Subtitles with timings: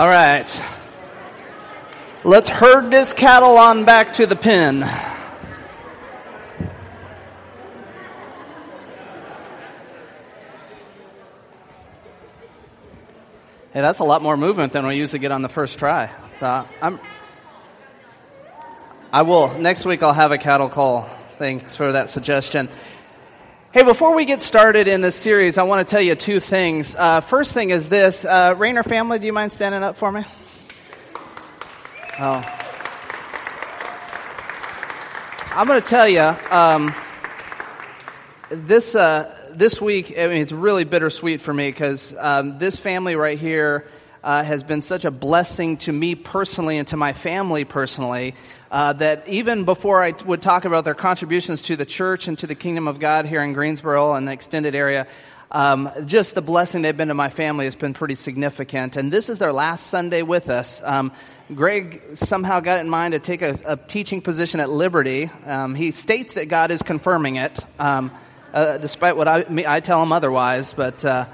[0.00, 0.48] All right.
[2.24, 4.80] Let's herd this cattle on back to the pen.
[4.80, 4.88] Hey,
[13.74, 16.10] that's a lot more movement than we usually get on the first try.
[16.80, 16.98] I'm,
[19.12, 19.58] I will.
[19.58, 21.10] Next week I'll have a cattle call.
[21.36, 22.70] Thanks for that suggestion.
[23.72, 26.96] Hey, before we get started in this series, I want to tell you two things.
[26.96, 30.24] Uh, first thing is this uh, Rayner family, do you mind standing up for me?
[32.18, 32.44] Oh.
[35.54, 36.92] I'm going to tell you, um,
[38.48, 43.14] this, uh, this week, I mean, it's really bittersweet for me because um, this family
[43.14, 43.86] right here
[44.22, 48.34] uh, has been such a blessing to me personally and to my family personally
[48.70, 52.46] uh, that even before I would talk about their contributions to the church and to
[52.46, 55.06] the kingdom of God here in Greensboro and the extended area,
[55.50, 58.96] um, just the blessing they've been to my family has been pretty significant.
[58.96, 60.80] And this is their last Sunday with us.
[60.84, 61.10] Um,
[61.52, 65.28] Greg somehow got in mind to take a, a teaching position at Liberty.
[65.46, 68.12] Um, he states that God is confirming it, um,
[68.54, 70.72] uh, despite what I, I tell him otherwise.
[70.72, 71.26] But uh,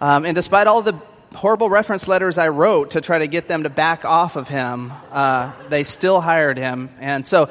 [0.00, 0.98] um, and despite all the
[1.36, 4.92] horrible reference letters I wrote to try to get them to back off of him,
[5.12, 6.88] uh, they still hired him.
[6.98, 7.50] And so,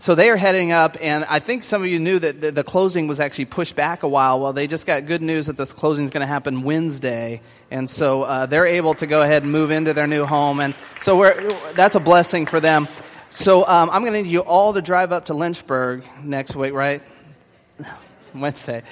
[0.00, 2.64] so they are heading up, and I think some of you knew that the, the
[2.64, 4.40] closing was actually pushed back a while.
[4.40, 7.88] Well, they just got good news that the closing is going to happen Wednesday, and
[7.88, 11.22] so uh, they're able to go ahead and move into their new home, and so
[11.74, 12.88] that's a blessing for them.
[13.30, 16.72] So um, I'm going to need you all to drive up to Lynchburg next week,
[16.72, 17.02] right?
[18.34, 18.82] Wednesday.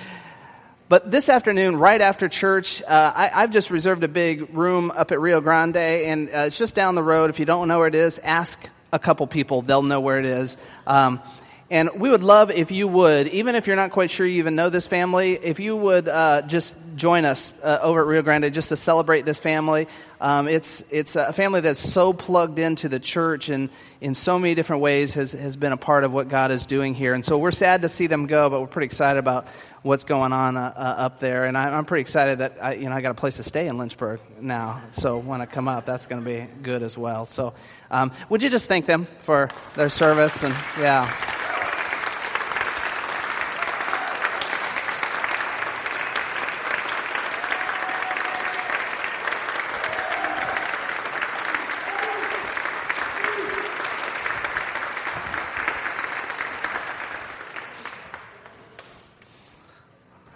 [0.91, 5.13] But this afternoon, right after church, uh, I, have just reserved a big room up
[5.13, 7.31] at Rio Grande, and uh, it's just down the road.
[7.31, 8.59] If you don't know where it is, ask
[8.93, 10.57] a couple people, they'll know where it is.
[10.89, 11.23] Um,
[11.71, 14.57] and we would love if you would, even if you're not quite sure you even
[14.57, 18.53] know this family, if you would uh, just join us uh, over at Rio Grande
[18.53, 19.87] just to celebrate this family.
[20.21, 23.71] Um, it's, it's a family that's so plugged into the church and
[24.01, 26.95] in so many different ways has, has been a part of what God is doing
[26.95, 27.15] here.
[27.15, 29.47] And so we're sad to see them go, but we're pretty excited about
[29.83, 31.47] what's going on uh, uh, up there.
[31.47, 33.67] And I, am pretty excited that I, you know, I got a place to stay
[33.67, 34.83] in Lynchburg now.
[34.91, 37.25] So when I come up, that's going to be good as well.
[37.25, 37.55] So
[37.91, 40.45] um, would you just thank them for their service?
[40.45, 41.60] And yeah.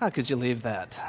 [0.05, 1.03] How could you leave that?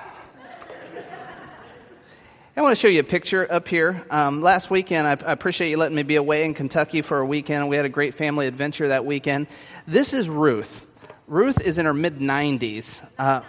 [2.55, 4.05] I want to show you a picture up here.
[4.09, 7.25] Um, last weekend, I, I, appreciate you letting me be away in Kentucky for a
[7.25, 7.67] weekend.
[7.67, 9.47] We had a great family adventure that weekend.
[9.85, 10.85] This is Ruth.
[11.27, 13.05] Ruth is in her mid 90s.
[13.19, 13.41] Uh,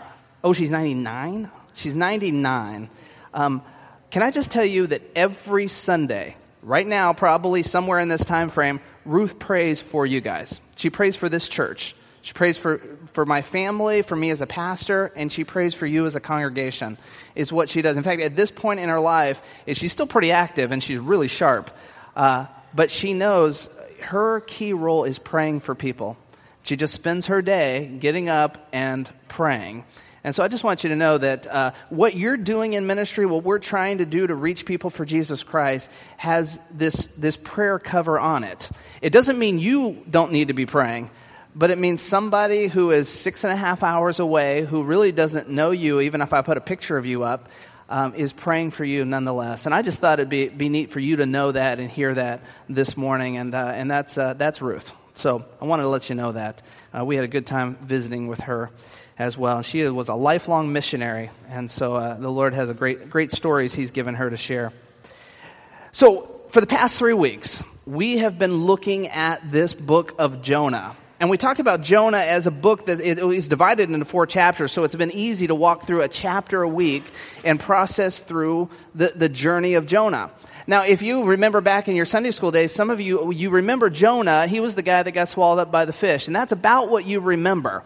[0.42, 1.48] oh, she's 99?
[1.74, 2.90] She's 99.
[3.32, 3.62] Um,
[4.10, 8.50] can I just tell you that every Sunday, right now, probably somewhere in this time
[8.50, 10.60] frame, Ruth prays for you guys.
[10.74, 11.94] She prays for this church.
[12.22, 12.80] She prays for,
[13.16, 16.20] for my family, for me as a pastor, and she prays for you as a
[16.20, 16.98] congregation,
[17.34, 17.96] is what she does.
[17.96, 19.40] In fact, at this point in her life,
[19.72, 21.70] she's still pretty active and she's really sharp.
[22.14, 22.44] Uh,
[22.74, 23.70] but she knows
[24.02, 26.18] her key role is praying for people.
[26.62, 29.86] She just spends her day getting up and praying.
[30.22, 33.24] And so I just want you to know that uh, what you're doing in ministry,
[33.24, 37.78] what we're trying to do to reach people for Jesus Christ, has this, this prayer
[37.78, 38.68] cover on it.
[39.00, 41.08] It doesn't mean you don't need to be praying
[41.56, 45.48] but it means somebody who is six and a half hours away, who really doesn't
[45.48, 47.48] know you, even if I put a picture of you up,
[47.88, 49.64] um, is praying for you nonetheless.
[49.64, 52.12] And I just thought it'd be, be neat for you to know that and hear
[52.12, 53.38] that this morning.
[53.38, 54.92] And, uh, and that's, uh, that's Ruth.
[55.14, 56.60] So I wanted to let you know that.
[56.96, 58.70] Uh, we had a good time visiting with her
[59.18, 59.62] as well.
[59.62, 61.30] She was a lifelong missionary.
[61.48, 64.74] And so uh, the Lord has a great, great stories He's given her to share.
[65.90, 70.96] So for the past three weeks, we have been looking at this book of Jonah.
[71.18, 74.70] And we talked about Jonah as a book that it, is divided into four chapters,
[74.70, 77.04] so it's been easy to walk through a chapter a week
[77.42, 80.30] and process through the, the journey of Jonah.
[80.66, 83.88] Now, if you remember back in your Sunday school days, some of you, you remember
[83.88, 86.90] Jonah, he was the guy that got swallowed up by the fish, and that's about
[86.90, 87.82] what you remember.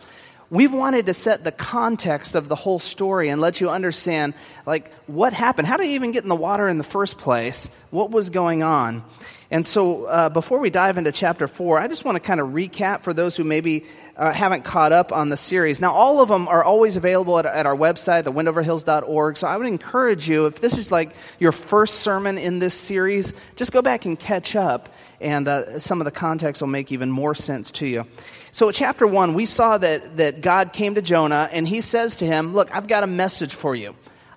[0.48, 4.34] We've wanted to set the context of the whole story and let you understand,
[4.66, 5.68] like, what happened?
[5.68, 7.70] How did he even get in the water in the first place?
[7.90, 9.04] What was going on?
[9.52, 12.50] And so, uh, before we dive into chapter four, I just want to kind of
[12.50, 13.84] recap for those who maybe
[14.16, 15.80] uh, haven't caught up on the series.
[15.80, 19.36] Now, all of them are always available at, at our website, thewindoverhills.org.
[19.36, 23.34] So, I would encourage you, if this is like your first sermon in this series,
[23.56, 24.88] just go back and catch up,
[25.20, 28.06] and uh, some of the context will make even more sense to you.
[28.52, 32.24] So, chapter one, we saw that, that God came to Jonah, and he says to
[32.24, 33.96] him, Look, I've got a message for you.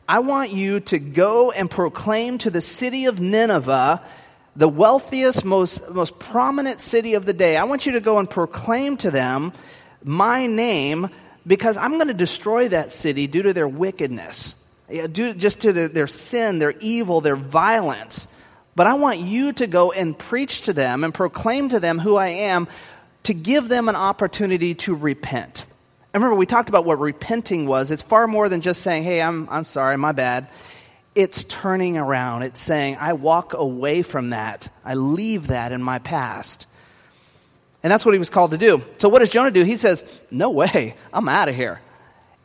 [0.09, 4.01] I want you to go and proclaim to the city of Nineveh,
[4.55, 7.57] the wealthiest, most, most prominent city of the day.
[7.57, 9.51] I want you to go and proclaim to them
[10.03, 11.09] my name
[11.45, 14.55] because I'm going to destroy that city due to their wickedness,
[15.11, 18.27] due just to the, their sin, their evil, their violence.
[18.75, 22.15] But I want you to go and preach to them and proclaim to them who
[22.15, 22.67] I am
[23.23, 25.65] to give them an opportunity to repent.
[26.13, 27.89] I remember we talked about what repenting was.
[27.89, 30.47] It's far more than just saying, hey, I'm, I'm sorry, my bad.
[31.15, 32.43] It's turning around.
[32.43, 34.69] It's saying, I walk away from that.
[34.83, 36.65] I leave that in my past.
[37.83, 38.81] And that's what he was called to do.
[38.97, 39.63] So, what does Jonah do?
[39.63, 41.81] He says, No way, I'm out of here.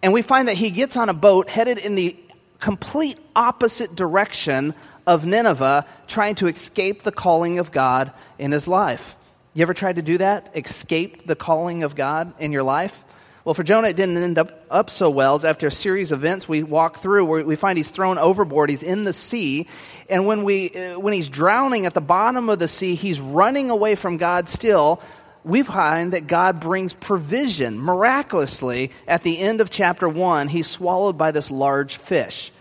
[0.03, 2.17] And we find that he gets on a boat headed in the
[2.61, 4.75] complete opposite direction
[5.07, 9.17] of Nineveh, trying to escape the calling of God in his life.
[9.55, 10.51] You ever tried to do that?
[10.55, 13.03] Escape the calling of God in your life?
[13.49, 15.35] Well, for Jonah, it didn't end up, up so well.
[15.35, 18.83] As after a series of events we walk through, we find he's thrown overboard, he's
[18.83, 19.67] in the sea,
[20.11, 23.71] and when, we, uh, when he's drowning at the bottom of the sea, he's running
[23.71, 25.01] away from God still.
[25.45, 30.49] We find that God brings provision miraculously at the end of chapter 1.
[30.49, 32.53] He's swallowed by this large fish.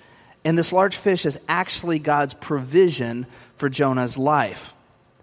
[0.45, 3.25] And this large fish is actually God's provision
[3.57, 4.73] for Jonah's life.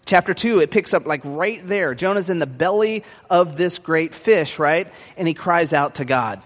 [0.07, 1.95] Chapter 2, it picks up like right there.
[1.95, 4.93] Jonah's in the belly of this great fish, right?
[5.17, 6.43] And he cries out to God.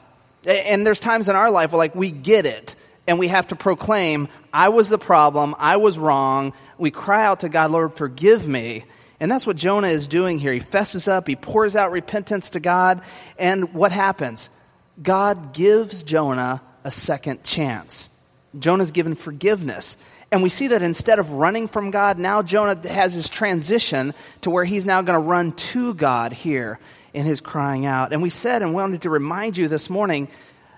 [0.46, 2.76] And there's times in our life where like we get it
[3.06, 6.52] and we have to proclaim, I was the problem, I was wrong.
[6.78, 8.84] We cry out to God, Lord, forgive me.
[9.20, 10.52] And that's what Jonah is doing here.
[10.52, 13.02] He fesses up, he pours out repentance to God,
[13.36, 14.48] and what happens?
[15.02, 18.08] God gives Jonah a second chance.
[18.58, 19.96] Jonah's given forgiveness.
[20.30, 24.50] And we see that instead of running from God, now Jonah has his transition to
[24.50, 26.78] where he's now going to run to God here
[27.14, 28.12] in his crying out.
[28.12, 30.28] And we said and wanted to remind you this morning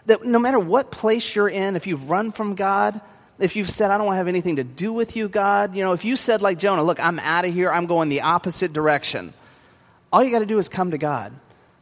[0.06, 3.00] that no matter what place you're in, if you've run from God,
[3.40, 5.82] if you've said, I don't want to have anything to do with you, God, you
[5.82, 8.72] know, if you said, like Jonah, look, I'm out of here, I'm going the opposite
[8.72, 9.32] direction,
[10.12, 11.32] all you got to do is come to God.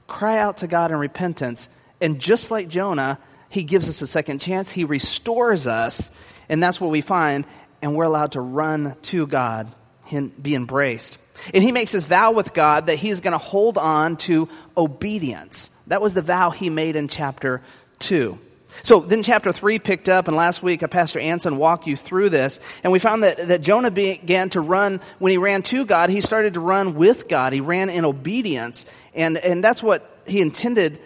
[0.07, 1.69] Cry out to God in repentance.
[2.01, 3.19] And just like Jonah,
[3.49, 4.71] he gives us a second chance.
[4.71, 6.11] He restores us.
[6.49, 7.45] And that's what we find.
[7.83, 9.73] And we're allowed to run to God
[10.11, 11.19] and be embraced.
[11.55, 15.71] And he makes his vow with God that he's going to hold on to obedience.
[15.87, 17.63] That was the vow he made in chapter
[18.01, 18.39] 2.
[18.83, 22.31] So then chapter 3 picked up, and last week uh, Pastor Anson walked you through
[22.31, 26.11] this, and we found that, that Jonah began to run, when he ran to God,
[26.11, 27.53] he started to run with God.
[27.53, 28.85] He ran in obedience,
[29.15, 31.01] and, and that's what he intended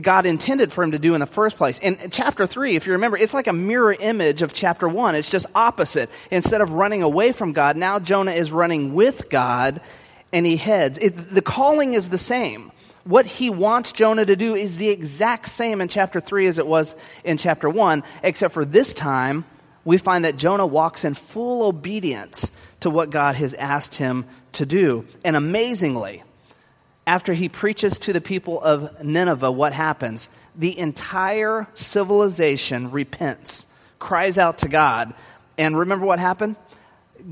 [0.00, 1.78] God intended for him to do in the first place.
[1.80, 5.16] In chapter 3, if you remember, it's like a mirror image of chapter 1.
[5.16, 6.08] It's just opposite.
[6.30, 9.80] Instead of running away from God, now Jonah is running with God
[10.32, 10.98] and he heads.
[10.98, 12.70] It, the calling is the same.
[13.04, 16.66] What he wants Jonah to do is the exact same in chapter 3 as it
[16.66, 16.94] was
[17.24, 19.44] in chapter 1, except for this time,
[19.84, 24.66] we find that Jonah walks in full obedience to what God has asked him to
[24.66, 25.06] do.
[25.24, 26.22] And amazingly,
[27.06, 30.30] after he preaches to the people of Nineveh, what happens?
[30.56, 33.66] The entire civilization repents,
[33.98, 35.14] cries out to God.
[35.58, 36.56] And remember what happened?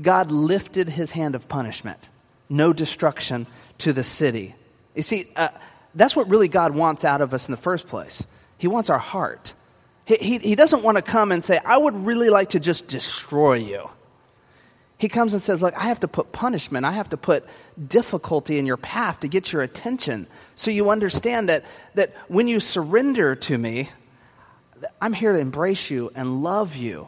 [0.01, 2.09] God lifted his hand of punishment.
[2.49, 3.47] No destruction
[3.79, 4.55] to the city.
[4.95, 5.49] You see, uh,
[5.95, 8.27] that's what really God wants out of us in the first place.
[8.57, 9.53] He wants our heart.
[10.05, 12.87] He, he, he doesn't want to come and say, I would really like to just
[12.87, 13.89] destroy you.
[14.99, 17.45] He comes and says, Look, I have to put punishment, I have to put
[17.87, 20.27] difficulty in your path to get your attention.
[20.55, 21.65] So you understand that,
[21.95, 23.89] that when you surrender to me,
[25.01, 27.07] I'm here to embrace you and love you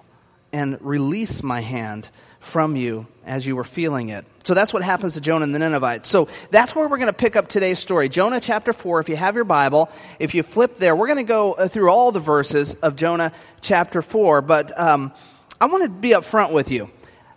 [0.53, 4.25] and release my hand from you as you were feeling it.
[4.43, 6.10] So that's what happens to Jonah and the Ninevites.
[6.10, 8.10] So that's where we're going to pick up today's story.
[8.10, 11.24] Jonah chapter 4, if you have your Bible, if you flip there, we're going to
[11.24, 14.41] go uh, through all the verses of Jonah chapter 4.
[14.41, 15.13] But um,
[15.60, 16.89] I want to be up front with you.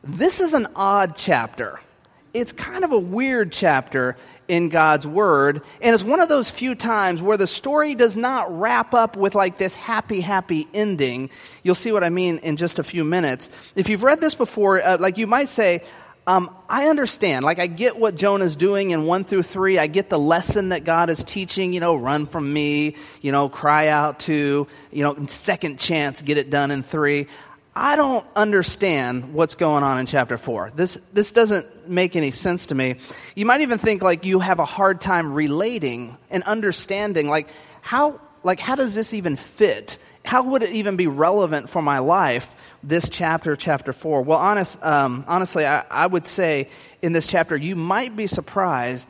[0.06, 1.80] This is an odd chapter.
[2.34, 4.18] It's kind of a weird chapter
[4.48, 8.58] in God's Word, and it's one of those few times where the story does not
[8.58, 11.30] wrap up with like this happy, happy ending.
[11.62, 13.48] You'll see what I mean in just a few minutes.
[13.76, 15.82] If you've read this before, uh, like you might say,
[16.26, 17.44] um, I understand.
[17.44, 19.78] Like, I get what Jonah's doing in 1 through 3.
[19.78, 23.48] I get the lesson that God is teaching, you know, run from me, you know,
[23.48, 27.26] cry out to, you know, second chance, get it done in 3.
[27.76, 30.72] I don't understand what's going on in chapter 4.
[30.76, 32.96] This, this doesn't make any sense to me.
[33.34, 37.48] You might even think like you have a hard time relating and understanding like
[37.80, 39.98] how, like how does this even fit?
[40.24, 42.48] How would it even be relevant for my life,
[42.84, 44.22] this chapter, chapter 4?
[44.22, 46.68] Well, honest, um, honestly, I, I would say
[47.02, 49.08] in this chapter, you might be surprised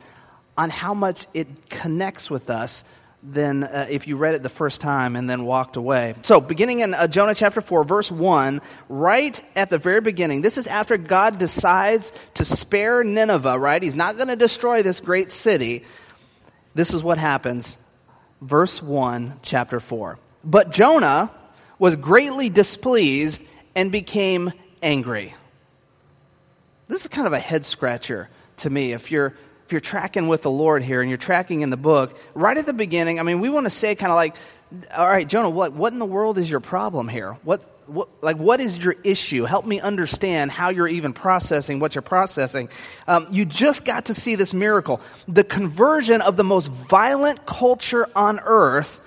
[0.57, 2.83] on how much it connects with us
[3.27, 6.15] than uh, if you read it the first time and then walked away.
[6.21, 10.57] So, beginning in uh, Jonah chapter 4, verse 1, right at the very beginning, this
[10.57, 13.81] is after God decides to spare Nineveh, right?
[13.81, 15.83] He's not going to destroy this great city.
[16.75, 17.77] This is what happens.
[18.41, 20.19] Verse 1, chapter 4.
[20.43, 21.31] But Jonah
[21.79, 23.41] was greatly displeased
[23.73, 25.33] and became angry.
[26.87, 29.33] This is kind of a head scratcher to me if you're
[29.65, 32.67] if you're tracking with the Lord here and you're tracking in the book, right at
[32.67, 34.35] the beginning, I mean, we want to say kind of like,
[34.95, 37.33] all right, Jonah, what, what in the world is your problem here?
[37.43, 39.43] What, what, like, what is your issue?
[39.43, 42.69] Help me understand how you're even processing what you're processing.
[43.07, 45.01] Um, you just got to see this miracle.
[45.27, 49.01] The conversion of the most violent culture on earth,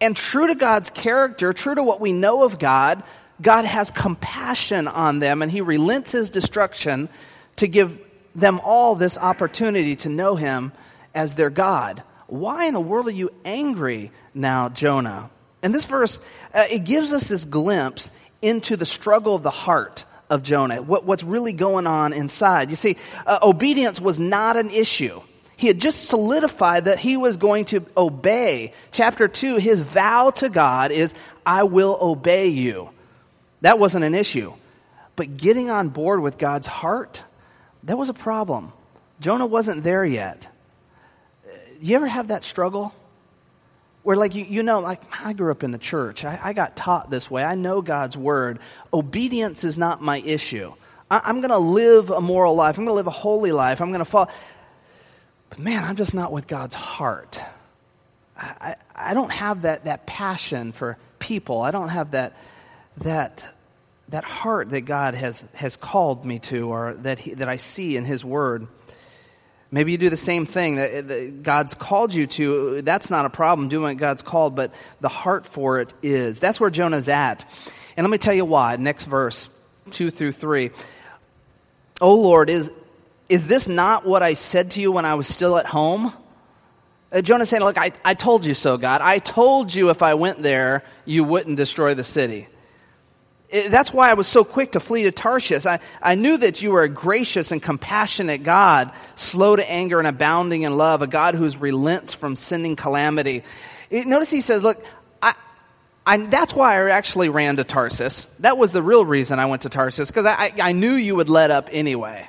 [0.00, 3.04] and true to God's character, true to what we know of God,
[3.40, 7.08] God has compassion on them and he relents his destruction
[7.56, 8.00] to give
[8.34, 10.72] them all this opportunity to know him
[11.14, 12.02] as their God.
[12.26, 15.30] Why in the world are you angry now, Jonah?
[15.62, 16.20] And this verse,
[16.54, 21.04] uh, it gives us this glimpse into the struggle of the heart of Jonah, what,
[21.04, 22.70] what's really going on inside.
[22.70, 22.96] You see,
[23.26, 25.20] uh, obedience was not an issue.
[25.56, 28.72] He had just solidified that he was going to obey.
[28.90, 32.88] Chapter 2, his vow to God is, I will obey you.
[33.60, 34.54] That wasn't an issue.
[35.14, 37.22] But getting on board with God's heart,
[37.84, 38.72] that was a problem.
[39.20, 40.48] Jonah wasn't there yet.
[41.80, 42.94] You ever have that struggle?
[44.02, 46.24] Where, like, you, you know, like, I grew up in the church.
[46.24, 47.44] I, I got taught this way.
[47.44, 48.58] I know God's word.
[48.92, 50.72] Obedience is not my issue.
[51.08, 52.78] I, am going to live a moral life.
[52.78, 53.80] I'm going to live a holy life.
[53.80, 54.28] I'm going to follow.
[55.50, 57.40] But man, I'm just not with God's heart.
[58.36, 61.62] I, I, I don't have that, that passion for people.
[61.62, 62.36] I don't have that,
[62.98, 63.52] that
[64.12, 67.96] that heart that God has, has called me to or that, he, that I see
[67.96, 68.68] in His Word.
[69.70, 72.82] Maybe you do the same thing that, that God's called you to.
[72.82, 76.40] That's not a problem doing what God's called, but the heart for it is.
[76.40, 77.50] That's where Jonah's at.
[77.96, 78.76] And let me tell you why.
[78.76, 79.48] Next verse,
[79.92, 80.70] 2 through 3.
[82.02, 82.70] Oh Lord, is,
[83.30, 86.12] is this not what I said to you when I was still at home?
[87.10, 89.00] Uh, Jonah's saying, Look, I, I told you so, God.
[89.00, 92.48] I told you if I went there, you wouldn't destroy the city
[93.52, 95.66] that's why I was so quick to flee to Tarshish.
[95.66, 100.08] I, I knew that you were a gracious and compassionate God, slow to anger and
[100.08, 103.44] abounding in love, a God who relents from sending calamity.
[103.90, 104.82] Notice he says, Look,
[105.22, 105.34] I,
[106.06, 108.24] I, that's why I actually ran to Tarsus.
[108.40, 111.14] That was the real reason I went to Tarsus, because I, I, I knew you
[111.16, 112.28] would let up anyway.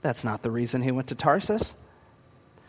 [0.00, 1.74] That's not the reason he went to Tarsus.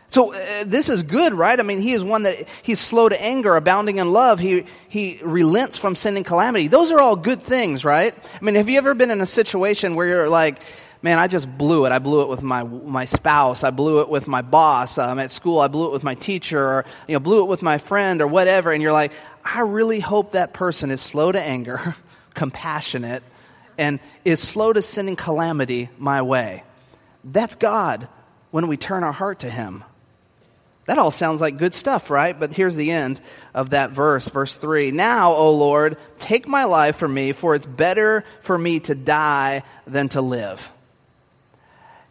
[0.08, 1.58] So uh, this is good, right?
[1.58, 4.38] I mean, he is one that he's slow to anger, abounding in love.
[4.38, 6.68] He, he relents from sending calamity.
[6.68, 8.14] Those are all good things, right?
[8.14, 10.60] I mean, have you ever been in a situation where you're like,
[11.04, 11.92] man, I just blew it.
[11.92, 13.62] I blew it with my, my spouse.
[13.62, 15.60] I blew it with my boss um, at school.
[15.60, 18.26] I blew it with my teacher or, you know, blew it with my friend or
[18.26, 18.72] whatever.
[18.72, 19.12] And you're like,
[19.44, 21.94] I really hope that person is slow to anger,
[22.34, 23.22] compassionate,
[23.76, 26.64] and is slow to sending calamity my way.
[27.22, 28.08] That's God
[28.50, 29.84] when we turn our heart to Him.
[30.86, 32.38] That all sounds like good stuff, right?
[32.38, 33.20] But here's the end
[33.54, 34.90] of that verse, verse 3.
[34.90, 39.62] Now, O Lord, take my life from me, for it's better for me to die
[39.86, 40.70] than to live.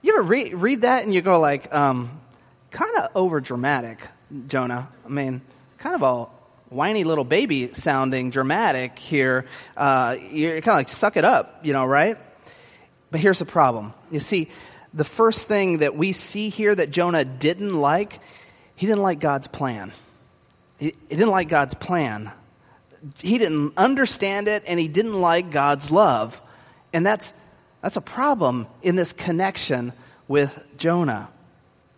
[0.01, 2.20] You ever read, read that and you go like, um,
[2.72, 4.00] kind of over dramatic,
[4.48, 4.89] Jonah.
[5.06, 5.42] I mean,
[5.77, 9.46] kind of a whiny little baby sounding dramatic here.
[9.77, 12.18] Uh, you're kind of like, suck it up, you know, right?
[13.12, 13.94] But here's the problem.
[14.10, 14.50] You see,
[14.94, 18.20] the first thing that we see here that Jonah didn't like
[18.75, 19.92] he didn't like God's plan.
[20.77, 22.32] He, he didn't like God's plan.
[23.20, 26.42] He didn't understand it, and he didn't like God's love.
[26.94, 27.34] And that's,
[27.82, 29.94] that's a problem in this connection
[30.27, 31.30] with Jonah.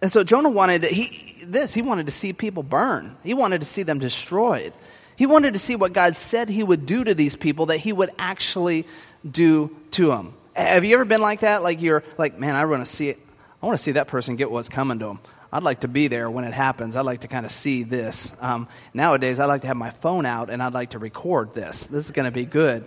[0.02, 3.16] And so Jonah wanted to, he, this, he wanted to see people burn.
[3.24, 4.74] He wanted to see them destroyed.
[5.16, 7.94] He wanted to see what God said he would do to these people that he
[7.94, 8.86] would actually
[9.30, 10.34] do to them.
[10.54, 11.64] Have you ever been like that?
[11.64, 13.20] Like you're like, man, I want to see it.
[13.62, 15.20] I want to see that person get what's coming to them.
[15.56, 16.98] I'd like to be there when it happens.
[16.98, 18.34] I'd like to kind of see this.
[18.42, 21.88] Um, nowadays, I like to have my phone out and I'd like to record this.
[21.88, 22.84] This is going to be good.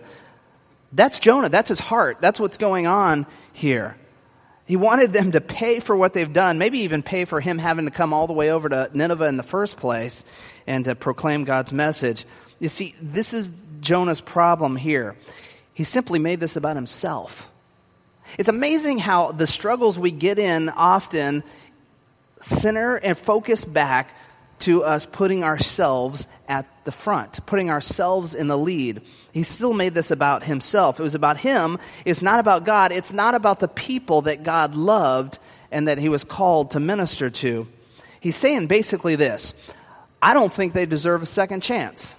[0.92, 1.48] That's Jonah.
[1.48, 2.18] That's his heart.
[2.20, 3.96] That's what's going on here.
[4.66, 7.86] He wanted them to pay for what they've done, maybe even pay for him having
[7.86, 10.22] to come all the way over to Nineveh in the first place
[10.66, 12.26] and to proclaim God's message.
[12.58, 15.16] You see, this is Jonah's problem here.
[15.72, 17.50] He simply made this about himself.
[18.36, 21.44] It's amazing how the struggles we get in often
[22.40, 24.14] center and focus back
[24.60, 29.02] to us putting ourselves at the front, putting ourselves in the lead.
[29.32, 30.98] He still made this about himself.
[30.98, 31.78] It was about him.
[32.04, 32.92] It's not about God.
[32.92, 35.38] It's not about the people that God loved
[35.70, 37.68] and that he was called to minister to.
[38.20, 39.54] He's saying basically this
[40.20, 42.16] I don't think they deserve a second chance.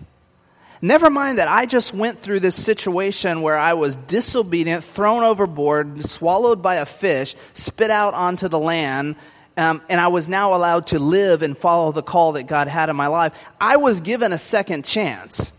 [0.82, 6.06] Never mind that I just went through this situation where I was disobedient, thrown overboard,
[6.06, 9.18] swallowed by a fish, spit out onto the land,
[9.60, 12.90] um, and I was now allowed to live and follow the call that God had
[12.90, 13.34] in my life.
[13.60, 15.52] I was given a second chance.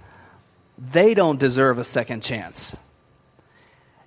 [0.78, 2.75] They don't deserve a second chance.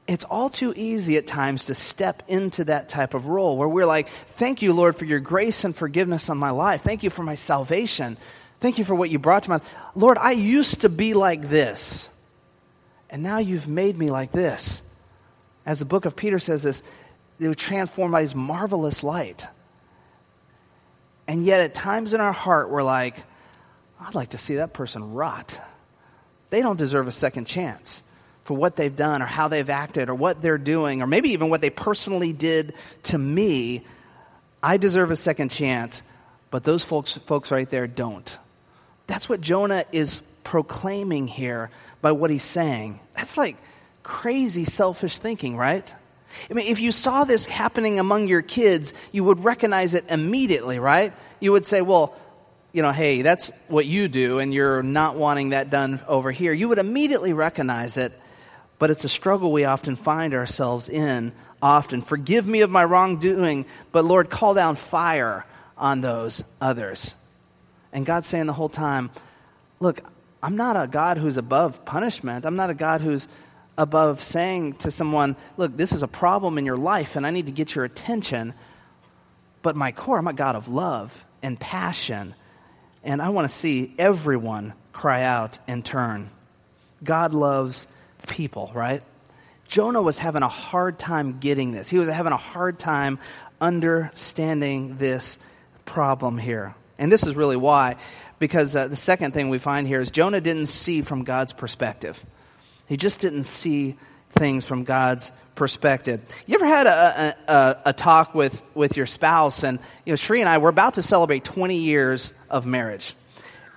[0.08, 3.86] It's all too easy at times to step into that type of role where we're
[3.86, 6.82] like, Thank you, Lord, for your grace and forgiveness on my life.
[6.82, 8.18] Thank you for my salvation.
[8.60, 9.70] Thank you for what you brought to my life.
[9.96, 12.10] Lord, I used to be like this,
[13.10, 14.82] and now you've made me like this.
[15.66, 16.84] As the book of Peter says this,
[17.40, 19.48] they were transformed by his marvelous light.
[21.28, 23.24] And yet, at times in our heart, we're like,
[24.00, 25.60] I'd like to see that person rot.
[26.50, 28.04] They don't deserve a second chance
[28.44, 31.50] for what they've done or how they've acted or what they're doing or maybe even
[31.50, 33.84] what they personally did to me.
[34.62, 36.04] I deserve a second chance,
[36.52, 38.38] but those folks, folks right there don't.
[39.08, 41.70] That's what Jonah is proclaiming here
[42.02, 43.00] by what he's saying.
[43.16, 43.58] That's like
[44.04, 45.94] crazy selfish thinking, right?
[46.50, 50.80] I mean, if you saw this happening among your kids, you would recognize it immediately,
[50.80, 51.14] right?
[51.40, 52.16] You would say, well,
[52.72, 56.54] you know, hey, that's what you do, and you're not wanting that done over here.
[56.54, 58.20] You would immediately recognize it,
[58.80, 62.02] but it's a struggle we often find ourselves in often.
[62.02, 65.46] Forgive me of my wrongdoing, but Lord, call down fire
[65.78, 67.16] on those others.
[67.94, 69.12] And God's saying the whole time,
[69.80, 70.02] look,
[70.42, 72.46] I'm not a God who's above punishment.
[72.46, 73.28] I'm not a God who's
[73.78, 77.48] above saying to someone, look, this is a problem in your life and I need
[77.48, 78.54] to get your attention.
[79.62, 82.36] But my core, I'm a God of love and passion.
[83.04, 86.30] And I want to see everyone cry out and turn.
[87.04, 87.88] God loves
[88.28, 89.04] people, right?
[89.68, 91.90] Jonah was having a hard time getting this.
[91.90, 93.20] He was having a hard time
[93.60, 95.40] understanding this
[95.86, 96.76] problem here.
[96.98, 97.96] And this is really why,
[98.40, 102.24] because uh, the second thing we find here is Jonah didn't see from God's perspective.
[102.88, 103.98] He just didn't see
[104.32, 106.22] things from God's perspective.
[106.46, 109.64] You ever had a, a, a, talk with, with your spouse?
[109.64, 113.16] And, you know, Sheree and I, we're about to celebrate 20 years of marriage.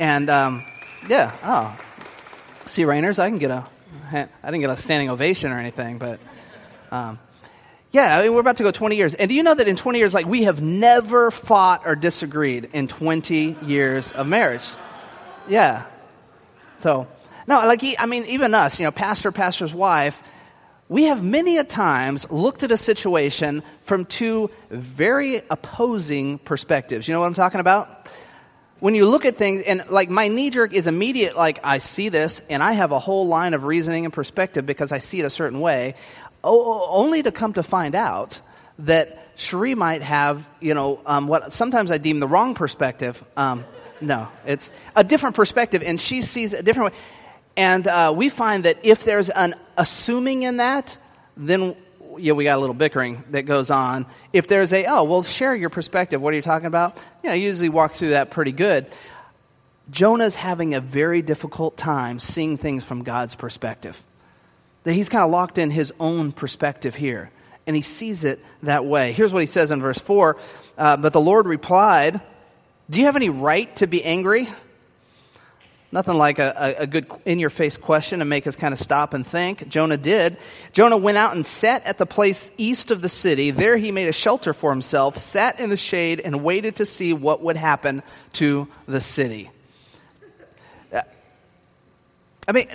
[0.00, 0.64] And, um,
[1.08, 1.78] yeah, oh.
[2.66, 3.66] See, Rainers, I can get a,
[4.12, 6.18] I didn't get a standing ovation or anything, but,
[6.90, 7.18] um,
[7.92, 9.14] yeah, I mean, we're about to go 20 years.
[9.14, 12.70] And do you know that in 20 years, like, we have never fought or disagreed
[12.72, 14.66] in 20 years of marriage?
[15.48, 15.84] Yeah.
[16.82, 17.06] So,
[17.46, 20.22] no, like, he, I mean, even us, you know, pastor, pastor's wife,
[20.88, 27.08] we have many a times looked at a situation from two very opposing perspectives.
[27.08, 28.10] You know what I'm talking about?
[28.78, 32.08] When you look at things, and like my knee jerk is immediate, like I see
[32.08, 35.24] this, and I have a whole line of reasoning and perspective because I see it
[35.24, 35.94] a certain way
[36.46, 38.40] only to come to find out
[38.80, 43.22] that Cherie might have, you know, um, what sometimes I deem the wrong perspective.
[43.36, 43.64] Um,
[44.00, 46.98] no, it's a different perspective, and she sees a different way.
[47.56, 50.98] And uh, we find that if there's an assuming in that,
[51.36, 51.76] then
[52.18, 54.06] yeah, we got a little bickering that goes on.
[54.32, 56.20] If there's a, oh, well, share your perspective.
[56.20, 56.98] What are you talking about?
[57.22, 58.86] Yeah, I usually walk through that pretty good.
[59.90, 64.02] Jonah's having a very difficult time seeing things from God's perspective
[64.84, 67.30] that he's kind of locked in his own perspective here.
[67.66, 69.12] And he sees it that way.
[69.12, 70.36] Here's what he says in verse 4
[70.78, 72.20] uh, But the Lord replied,
[72.88, 74.48] Do you have any right to be angry?
[75.96, 78.78] Nothing like a, a, a good in your face question to make us kind of
[78.78, 79.66] stop and think.
[79.66, 80.36] Jonah did.
[80.74, 83.50] Jonah went out and sat at the place east of the city.
[83.50, 87.14] There he made a shelter for himself, sat in the shade, and waited to see
[87.14, 88.02] what would happen
[88.34, 89.50] to the city.
[90.92, 91.00] Uh,
[92.46, 92.68] I mean,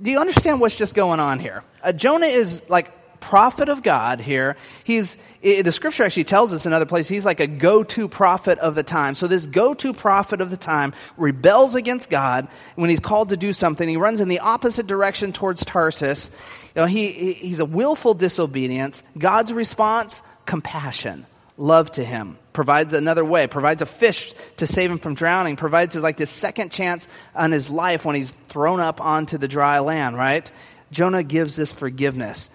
[0.00, 1.62] do you understand what's just going on here?
[1.82, 2.90] Uh, Jonah is like
[3.20, 4.56] prophet of God here.
[4.84, 8.74] He's the scripture actually tells us in other places he's like a go-to prophet of
[8.74, 9.14] the time.
[9.14, 13.52] So this go-to prophet of the time rebels against God when he's called to do
[13.52, 13.88] something.
[13.88, 16.30] He runs in the opposite direction towards Tarsus.
[16.74, 19.02] You know, he he's a willful disobedience.
[19.18, 21.26] God's response: compassion
[21.58, 25.94] love to him, provides another way, provides a fish to save him from drowning, provides
[25.94, 29.78] his, like this second chance on his life when he's thrown up onto the dry
[29.78, 30.50] land, right?
[30.90, 32.50] Jonah gives this forgiveness.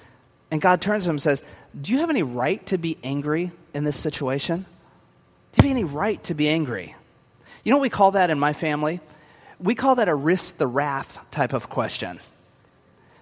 [0.51, 1.43] And God turns to him and says,
[1.79, 4.65] Do you have any right to be angry in this situation?
[5.53, 6.95] Do you have any right to be angry?
[7.63, 8.99] You know what we call that in my family?
[9.59, 12.19] We call that a risk the wrath type of question.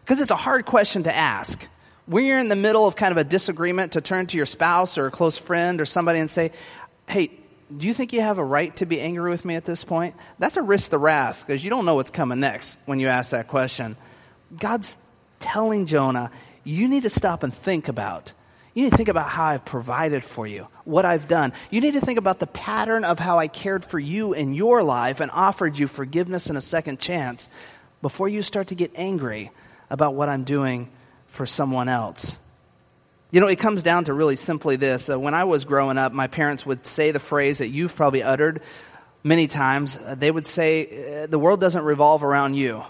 [0.03, 1.67] Because it's a hard question to ask
[2.05, 4.97] when you're in the middle of kind of a disagreement to turn to your spouse
[4.97, 6.51] or a close friend or somebody and say,
[7.07, 7.29] hey,
[7.75, 10.15] do you think you have a right to be angry with me at this point?
[10.39, 13.31] That's a risk the wrath because you don't know what's coming next when you ask
[13.31, 13.95] that question.
[14.57, 14.97] God's
[15.39, 16.31] telling Jonah,
[16.63, 18.33] you need to stop and think about
[18.73, 21.53] You need to think about how I've provided for you, what I've done.
[21.71, 24.83] You need to think about the pattern of how I cared for you in your
[24.83, 27.49] life and offered you forgiveness and a second chance
[28.01, 29.51] before you start to get angry
[29.89, 30.89] about what I'm doing
[31.27, 32.37] for someone else.
[33.31, 35.09] You know, it comes down to really simply this.
[35.09, 38.23] Uh, when I was growing up, my parents would say the phrase that you've probably
[38.23, 38.61] uttered
[39.23, 39.97] many times.
[39.97, 42.83] Uh, they would say, uh, The world doesn't revolve around you.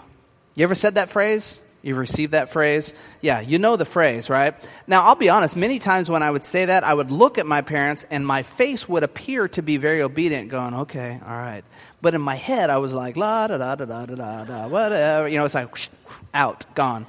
[0.54, 1.60] You ever said that phrase?
[1.82, 2.94] You've received that phrase?
[3.22, 4.54] Yeah, you know the phrase, right?
[4.86, 7.46] Now, I'll be honest, many times when I would say that, I would look at
[7.46, 11.64] my parents and my face would appear to be very obedient, going, okay, all right.
[12.02, 14.68] But in my head, I was like, la da da da da da da da,
[14.68, 15.28] whatever.
[15.28, 15.88] You know, it's like, whoosh,
[16.34, 17.06] out, gone.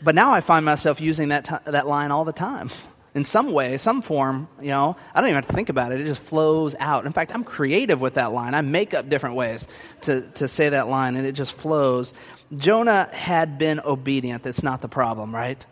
[0.00, 2.70] But now I find myself using that, t- that line all the time.
[3.14, 6.00] In some way, some form, you know, I don't even have to think about it.
[6.00, 7.04] It just flows out.
[7.04, 8.54] In fact, I'm creative with that line.
[8.54, 9.68] I make up different ways
[10.02, 12.14] to, to say that line, and it just flows.
[12.56, 14.44] Jonah had been obedient.
[14.44, 15.64] That's not the problem, right?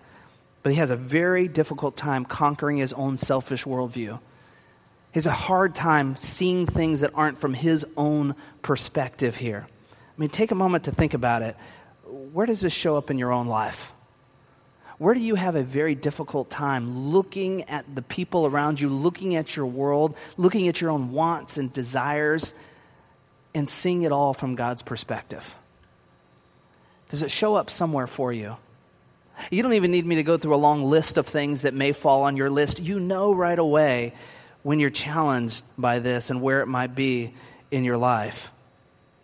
[0.63, 4.19] But he has a very difficult time conquering his own selfish worldview.
[5.13, 9.67] He has a hard time seeing things that aren't from his own perspective here.
[9.67, 11.57] I mean, take a moment to think about it.
[12.05, 13.93] Where does this show up in your own life?
[15.01, 19.35] Where do you have a very difficult time looking at the people around you, looking
[19.35, 22.53] at your world, looking at your own wants and desires,
[23.55, 25.57] and seeing it all from God's perspective?
[27.09, 28.59] Does it show up somewhere for you?
[29.51, 31.93] You don't even need me to go through a long list of things that may
[31.93, 32.79] fall on your list.
[32.79, 34.13] You know right away
[34.65, 37.33] when you're challenged by this and where it might be
[37.71, 38.53] in your life.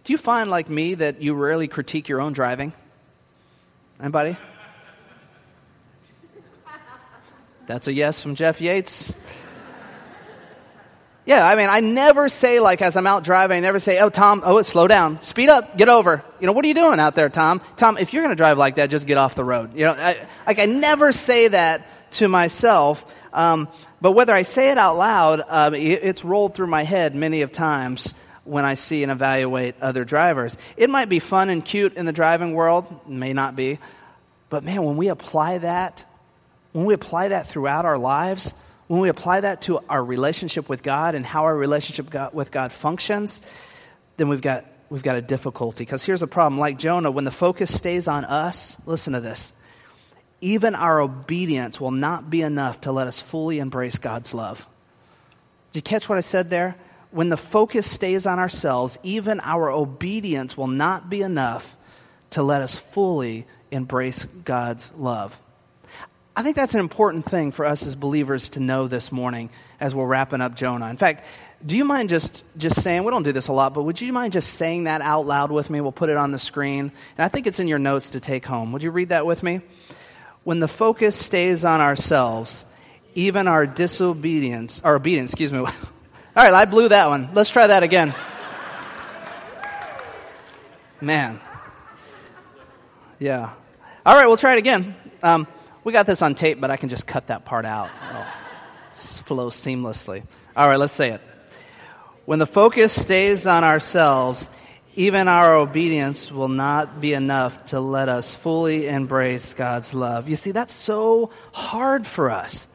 [0.05, 2.73] Do you find, like me, that you rarely critique your own driving?
[4.01, 4.39] Anybody?
[7.67, 9.15] That's a yes from Jeff Yates.
[11.25, 14.11] Yeah, I mean, I never say, like, as I'm out driving, I never say, oh,
[14.11, 16.23] Tom, oh, slow down, speed up, get over.
[16.39, 17.61] You know, what are you doing out there, Tom?
[17.77, 19.75] Tom, if you're going to drive like that, just get off the road.
[19.75, 23.05] You know, I, like, I never say that to myself.
[23.33, 23.67] Um,
[24.01, 27.43] but whether I say it out loud, um, it, it's rolled through my head many
[27.43, 30.57] of times when I see and evaluate other drivers.
[30.77, 33.81] It might be fun and cute in the driving world, may not be.
[34.49, 36.05] But man, when we apply that,
[36.77, 38.55] when we apply that throughout our lives,
[38.87, 42.71] when we apply that to our relationship with God and how our relationship with God
[42.71, 43.41] functions,
[44.19, 45.85] then we've got, we've got a difficulty.
[45.85, 49.55] Because here's the problem like Jonah, when the focus stays on us, listen to this,
[50.43, 54.69] even our obedience will not be enough to let us fully embrace God's love.
[55.73, 56.77] Did you catch what I said there?
[57.11, 61.79] When the focus stays on ourselves, even our obedience will not be enough
[62.33, 65.41] to let us fully embrace God's love.
[66.39, 69.49] I think that's an important thing for us as believers to know this morning
[69.81, 70.91] as we're wrapping up Jonah.
[70.91, 71.25] In fact,
[71.65, 74.13] do you mind just, just saying, we don't do this a lot, but would you
[74.13, 75.81] mind just saying that out loud with me?
[75.81, 76.93] We'll put it on the screen.
[77.17, 78.73] And I think it's in your notes to take home.
[78.73, 79.63] Would you read that with me?
[80.45, 82.67] When the focus stays on ourselves,
[83.15, 85.61] even our disobedience, our obedience, excuse me.
[85.61, 85.67] All
[86.37, 87.31] right, I blew that one.
[87.33, 88.15] Let's try that again.
[91.01, 91.41] Man.
[93.19, 93.53] Yeah.
[94.05, 94.95] All right, we'll try it again.
[95.23, 95.47] Um,
[95.87, 97.91] we got this on tape, but I can just cut that part out.
[98.11, 100.25] It'll flow seamlessly.
[100.57, 101.21] All right, let's say it.
[102.25, 104.51] When the focus stays on ourselves,
[104.97, 110.29] even our obedience will not be enough to let us fully embrace God's love.
[110.29, 112.67] You see, that's so hard for us.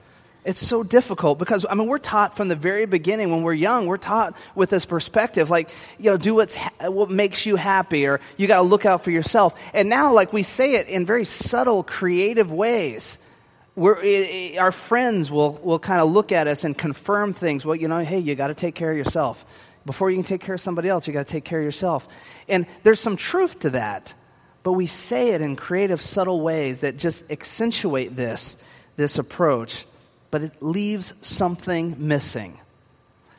[0.43, 3.85] It's so difficult because, I mean, we're taught from the very beginning when we're young,
[3.85, 8.07] we're taught with this perspective like, you know, do what's ha- what makes you happy
[8.07, 9.53] or you got to look out for yourself.
[9.71, 13.19] And now, like, we say it in very subtle, creative ways.
[13.75, 17.63] We're, it, our friends will, will kind of look at us and confirm things.
[17.63, 19.45] Well, you know, hey, you got to take care of yourself.
[19.85, 22.07] Before you can take care of somebody else, you got to take care of yourself.
[22.47, 24.15] And there's some truth to that,
[24.63, 28.57] but we say it in creative, subtle ways that just accentuate this,
[28.95, 29.85] this approach
[30.31, 32.57] but it leaves something missing.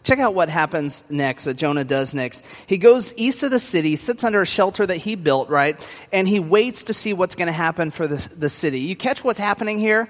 [0.04, 2.44] Check out what happens next, that Jonah does next.
[2.66, 5.76] He goes east of the city, sits under a shelter that he built, right?
[6.12, 8.80] And he waits to see what's going to happen for the, the city.
[8.80, 10.08] You catch what's happening here?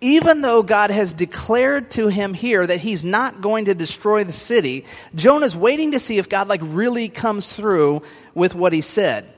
[0.00, 4.32] Even though God has declared to him here that he's not going to destroy the
[4.32, 8.02] city, Jonah's waiting to see if God like really comes through
[8.34, 9.32] with what he said.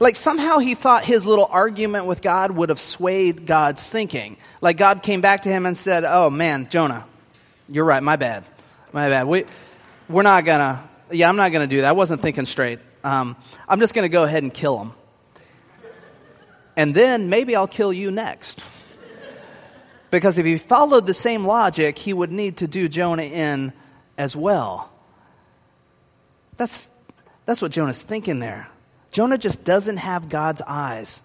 [0.00, 4.36] Like somehow he thought his little argument with God would have swayed God's thinking.
[4.60, 7.06] Like God came back to him and said, Oh man, Jonah,
[7.68, 8.44] you're right, my bad.
[8.92, 9.26] My bad.
[9.26, 9.44] We,
[10.08, 11.88] we're not gonna, yeah, I'm not gonna do that.
[11.88, 12.80] I wasn't thinking straight.
[13.02, 14.92] Um, I'm just gonna go ahead and kill him.
[16.76, 18.64] And then maybe I'll kill you next.
[20.10, 23.72] because if he followed the same logic, he would need to do Jonah in
[24.16, 24.92] as well.
[26.56, 26.88] That's,
[27.46, 28.68] that's what Jonah's thinking there.
[29.10, 31.22] Jonah just doesn't have God's eyes.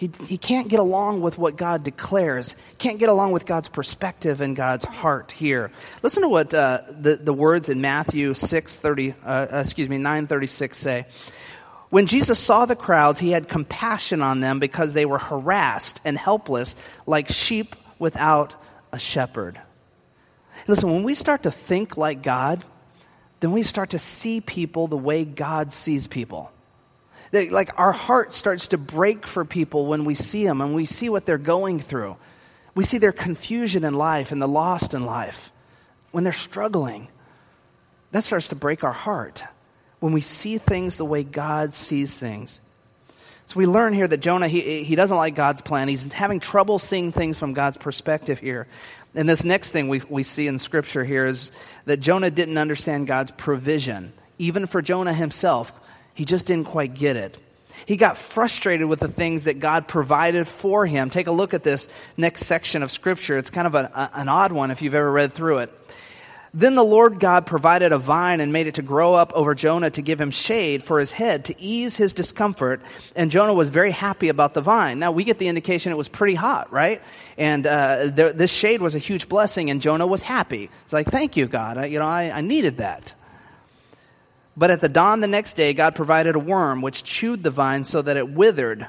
[0.00, 2.56] He, he can't get along with what God declares.
[2.78, 5.70] Can't get along with God's perspective and God's heart here.
[6.02, 10.78] Listen to what uh, the, the words in Matthew 6, 30, uh, excuse me, 936
[10.78, 11.06] say.
[11.90, 16.16] When Jesus saw the crowds, he had compassion on them because they were harassed and
[16.16, 18.54] helpless like sheep without
[18.92, 19.60] a shepherd.
[20.66, 22.64] Listen, when we start to think like God,
[23.40, 26.50] then we start to see people the way God sees people.
[27.32, 31.08] Like our heart starts to break for people when we see them and we see
[31.08, 32.16] what they're going through.
[32.74, 35.52] We see their confusion in life and the lost in life.
[36.10, 37.08] When they're struggling,
[38.10, 39.44] that starts to break our heart
[40.00, 42.60] when we see things the way God sees things.
[43.46, 45.88] So we learn here that Jonah, he, he doesn't like God's plan.
[45.88, 48.66] He's having trouble seeing things from God's perspective here.
[49.14, 51.50] And this next thing we, we see in Scripture here is
[51.84, 54.12] that Jonah didn't understand God's provision.
[54.38, 55.72] Even for Jonah himself,
[56.14, 57.38] he just didn't quite get it.
[57.86, 61.10] He got frustrated with the things that God provided for him.
[61.10, 63.38] Take a look at this next section of Scripture.
[63.38, 65.96] It's kind of a, a, an odd one if you've ever read through it.
[66.52, 69.90] Then the Lord God provided a vine and made it to grow up over Jonah
[69.90, 72.82] to give him shade for his head to ease his discomfort.
[73.14, 74.98] And Jonah was very happy about the vine.
[74.98, 77.00] Now we get the indication it was pretty hot, right?
[77.38, 80.70] And uh, this shade was a huge blessing, and Jonah was happy.
[80.84, 81.78] It's like, thank you, God.
[81.78, 83.14] I, you know, I, I needed that.
[84.60, 87.86] But at the dawn the next day, God provided a worm which chewed the vine
[87.86, 88.86] so that it withered.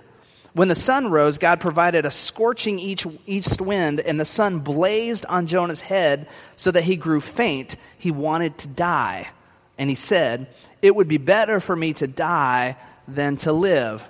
[0.52, 5.48] When the sun rose, God provided a scorching east wind, and the sun blazed on
[5.48, 7.78] Jonah's head so that he grew faint.
[7.98, 9.30] He wanted to die.
[9.78, 10.48] And he said,
[10.82, 12.76] It would be better for me to die
[13.08, 14.06] than to live.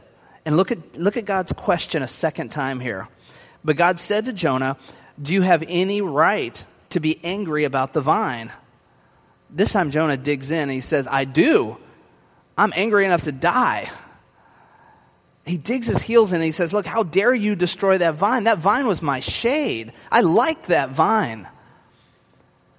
[0.45, 3.07] And look at, look at God's question a second time here.
[3.63, 4.77] But God said to Jonah,
[5.21, 8.51] Do you have any right to be angry about the vine?
[9.51, 11.77] This time Jonah digs in and he says, I do.
[12.57, 13.89] I'm angry enough to die
[15.45, 18.43] he digs his heels in and he says, Look, how dare you destroy that vine?
[18.43, 19.93] That vine was my shade.
[20.11, 21.47] I like that vine.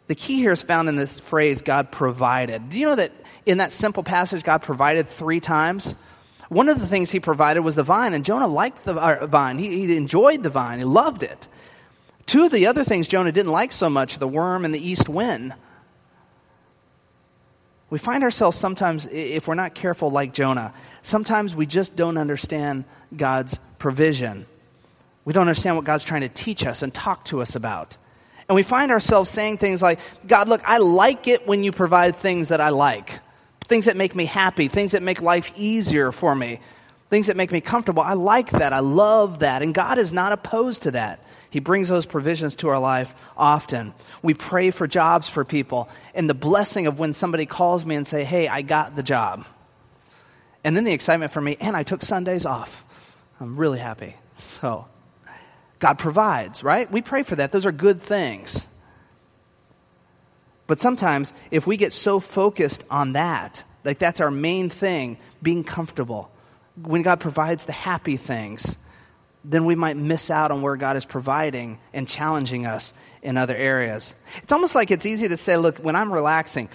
[0.06, 2.70] The key here is found in this phrase, God provided.
[2.70, 3.12] Do you know that
[3.46, 5.94] in that simple passage, God provided three times?
[6.48, 8.94] One of the things he provided was the vine, and Jonah liked the
[9.26, 9.58] vine.
[9.58, 11.48] He, he enjoyed the vine, he loved it.
[12.26, 15.08] Two of the other things Jonah didn't like so much the worm and the east
[15.08, 15.54] wind.
[17.92, 20.72] We find ourselves sometimes, if we're not careful, like Jonah.
[21.02, 24.46] Sometimes we just don't understand God's provision.
[25.26, 27.98] We don't understand what God's trying to teach us and talk to us about.
[28.48, 32.16] And we find ourselves saying things like, God, look, I like it when you provide
[32.16, 33.20] things that I like,
[33.66, 36.60] things that make me happy, things that make life easier for me,
[37.10, 38.02] things that make me comfortable.
[38.02, 38.72] I like that.
[38.72, 39.60] I love that.
[39.60, 41.21] And God is not opposed to that.
[41.52, 43.92] He brings those provisions to our life often.
[44.22, 48.06] We pray for jobs for people, and the blessing of when somebody calls me and
[48.06, 49.44] say, "Hey, I got the job."
[50.64, 52.82] And then the excitement for me, and I took Sundays off.
[53.38, 54.16] I'm really happy.
[54.60, 54.86] So,
[55.78, 56.90] God provides, right?
[56.90, 57.52] We pray for that.
[57.52, 58.66] Those are good things.
[60.66, 65.64] But sometimes, if we get so focused on that, like that's our main thing, being
[65.64, 66.30] comfortable,
[66.80, 68.78] when God provides the happy things,
[69.44, 73.56] then we might miss out on where God is providing and challenging us in other
[73.56, 74.14] areas.
[74.42, 76.68] It's almost like it's easy to say, look, when I'm relaxing,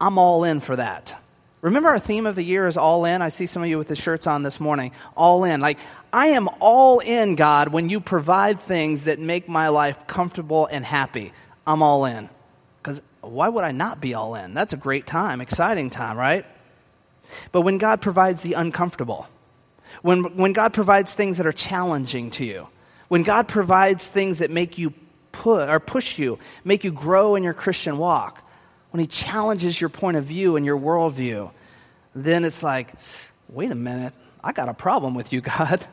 [0.00, 1.20] I'm all in for that.
[1.62, 3.20] Remember our theme of the year is all in?
[3.20, 4.92] I see some of you with the shirts on this morning.
[5.14, 5.60] All in.
[5.60, 5.78] Like,
[6.12, 10.84] I am all in, God, when you provide things that make my life comfortable and
[10.84, 11.32] happy.
[11.66, 12.30] I'm all in.
[12.82, 14.54] Because why would I not be all in?
[14.54, 16.46] That's a great time, exciting time, right?
[17.52, 19.28] But when God provides the uncomfortable,
[20.02, 22.68] when, when God provides things that are challenging to you,
[23.08, 24.94] when God provides things that make you
[25.32, 28.42] put or push you, make you grow in your Christian walk,
[28.90, 31.50] when He challenges your point of view and your worldview,
[32.14, 32.92] then it's like,
[33.48, 35.84] wait a minute, I got a problem with you, God.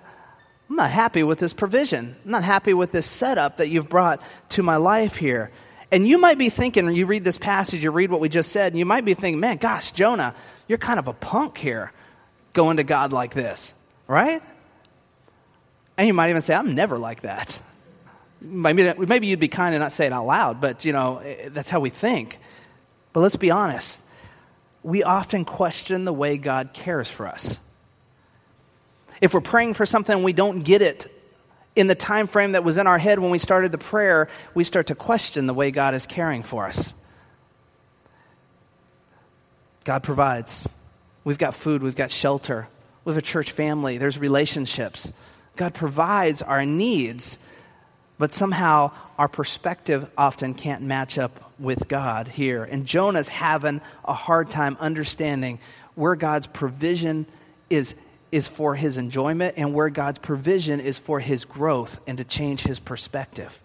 [0.69, 2.15] I'm not happy with this provision.
[2.25, 5.51] I'm not happy with this setup that you've brought to my life here.
[5.91, 8.73] And you might be thinking, you read this passage, you read what we just said,
[8.73, 10.35] and you might be thinking, man, gosh, Jonah,
[10.67, 11.93] you're kind of a punk here
[12.51, 13.73] going to God like this
[14.07, 14.41] right?
[15.97, 17.59] And you might even say, I'm never like that.
[18.39, 21.49] Maybe, maybe you'd be kind and not say it out loud, but you know, eh,
[21.51, 22.39] that's how we think.
[23.13, 24.01] But let's be honest.
[24.83, 27.59] We often question the way God cares for us.
[29.19, 31.11] If we're praying for something and we don't get it
[31.75, 34.63] in the time frame that was in our head when we started the prayer, we
[34.63, 36.93] start to question the way God is caring for us.
[39.83, 40.67] God provides.
[41.23, 42.67] We've got food, we've got shelter,
[43.07, 45.13] with a church family, there's relationships.
[45.55, 47.39] God provides our needs,
[48.17, 52.65] but somehow our perspective often can't match up with God here.
[52.65, 55.59] And Jonah's having a hard time understanding
[55.95, 57.27] where God's provision
[57.69, 57.95] is,
[58.33, 62.63] is for his enjoyment and where God's provision is for his growth and to change
[62.63, 63.57] his perspective.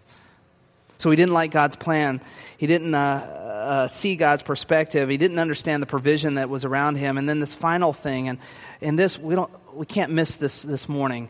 [0.98, 2.20] So he didn't like God's plan.
[2.58, 5.08] He didn't uh, uh, see God's perspective.
[5.08, 7.18] He didn't understand the provision that was around him.
[7.18, 8.38] And then this final thing, and,
[8.82, 11.28] and this, we, don't, we can't miss this this morning.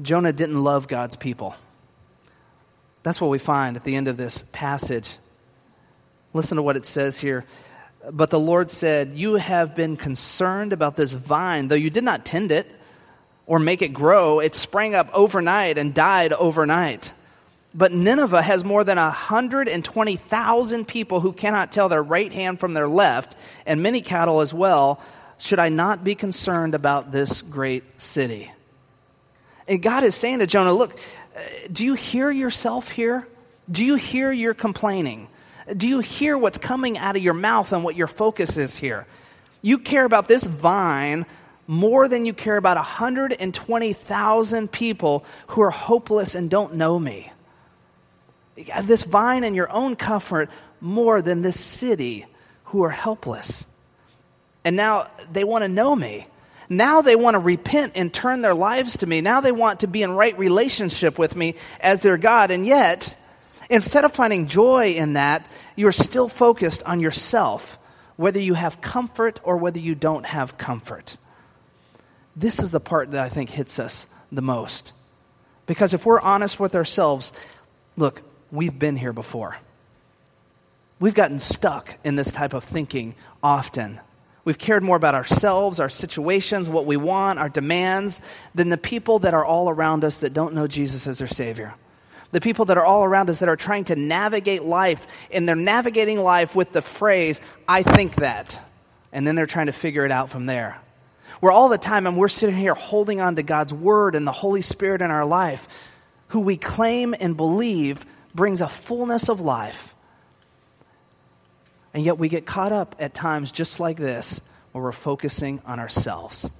[0.00, 1.54] Jonah didn't love God's people.
[3.02, 5.18] That's what we find at the end of this passage.
[6.32, 7.44] Listen to what it says here.
[8.10, 12.24] But the Lord said, You have been concerned about this vine, though you did not
[12.24, 12.70] tend it
[13.46, 14.40] or make it grow.
[14.40, 17.12] It sprang up overnight and died overnight.
[17.74, 22.88] But Nineveh has more than 120,000 people who cannot tell their right hand from their
[22.88, 25.00] left, and many cattle as well.
[25.42, 28.52] Should I not be concerned about this great city?
[29.66, 31.00] And God is saying to Jonah, Look,
[31.34, 31.40] uh,
[31.72, 33.26] do you hear yourself here?
[33.68, 35.26] Do you hear your complaining?
[35.76, 39.04] Do you hear what's coming out of your mouth and what your focus is here?
[39.62, 41.26] You care about this vine
[41.66, 47.32] more than you care about 120,000 people who are hopeless and don't know me.
[48.84, 50.50] This vine and your own comfort
[50.80, 52.26] more than this city
[52.66, 53.66] who are helpless.
[54.64, 56.26] And now they want to know me.
[56.68, 59.20] Now they want to repent and turn their lives to me.
[59.20, 62.50] Now they want to be in right relationship with me as their God.
[62.50, 63.16] And yet,
[63.72, 65.46] Instead of finding joy in that,
[65.76, 67.78] you are still focused on yourself,
[68.16, 71.16] whether you have comfort or whether you don't have comfort.
[72.36, 74.92] This is the part that I think hits us the most.
[75.64, 77.32] Because if we're honest with ourselves,
[77.96, 78.20] look,
[78.50, 79.56] we've been here before.
[81.00, 84.00] We've gotten stuck in this type of thinking often.
[84.44, 88.20] We've cared more about ourselves, our situations, what we want, our demands,
[88.54, 91.74] than the people that are all around us that don't know Jesus as their Savior
[92.32, 95.54] the people that are all around us that are trying to navigate life, and they're
[95.54, 98.60] navigating life with the phrase, I think that.
[99.12, 100.78] And then they're trying to figure it out from there.
[101.40, 104.32] Where all the time, and we're sitting here holding on to God's Word and the
[104.32, 105.68] Holy Spirit in our life,
[106.28, 109.91] who we claim and believe brings a fullness of life.
[111.94, 114.40] And yet we get caught up at times just like this,
[114.72, 116.50] where we're focusing on ourselves,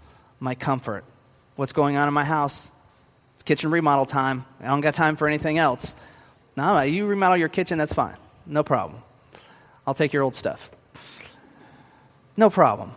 [0.41, 1.05] my comfort,
[1.57, 2.71] what's going on in my house,
[3.35, 4.45] it's kitchen remodel time.
[4.61, 5.97] I don't got time for anything else.
[6.57, 8.17] No, you remodel your kitchen, that's fine.
[8.45, 9.03] No problem.
[9.87, 10.71] I'll take your old stuff.
[12.37, 12.93] No problem.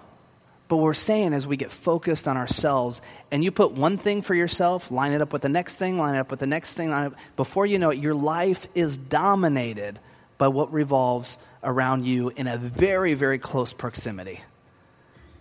[0.68, 4.34] But we're saying is we get focused on ourselves, and you put one thing for
[4.34, 7.14] yourself, line it up with the next thing, line it up with the next thing.
[7.36, 10.00] Before you know it, your life is dominated
[10.38, 14.42] by what revolves around you in a very, very close proximity.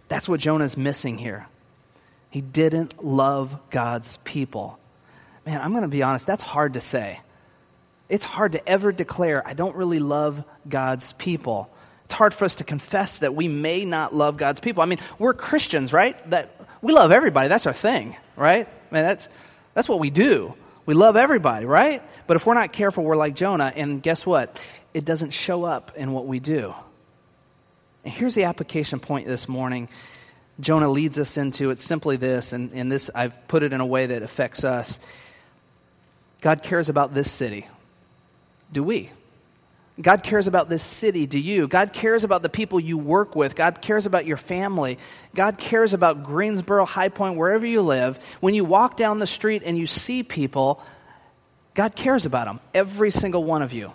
[0.08, 1.46] That's what Jonah's missing here.
[2.30, 4.78] He didn't love God's people
[5.46, 7.20] man, I'm going to be honest, that's hard to say.
[8.08, 11.70] It's hard to ever declare, I don't really love God's people.
[12.04, 14.82] It's hard for us to confess that we may not love God's people.
[14.82, 16.30] I mean, we're Christians, right?
[16.30, 17.48] That we love everybody.
[17.48, 18.68] That's our thing, right?
[18.68, 19.28] I mean, that's
[19.72, 20.54] that's what we do.
[20.86, 22.02] We love everybody, right?
[22.26, 24.60] But if we're not careful, we're like Jonah, and guess what?
[24.94, 26.72] It doesn't show up in what we do.
[28.04, 29.88] And here's the application point this morning.
[30.60, 33.86] Jonah leads us into it's simply this, and, and this I've put it in a
[33.86, 35.00] way that affects us.
[36.40, 37.66] God cares about this city.
[38.72, 39.10] Do we?
[40.00, 41.26] God cares about this city.
[41.26, 41.68] Do you?
[41.68, 43.54] God cares about the people you work with.
[43.54, 44.98] God cares about your family.
[45.34, 48.18] God cares about Greensboro, High Point, wherever you live.
[48.40, 50.82] When you walk down the street and you see people,
[51.74, 53.92] God cares about them, every single one of you.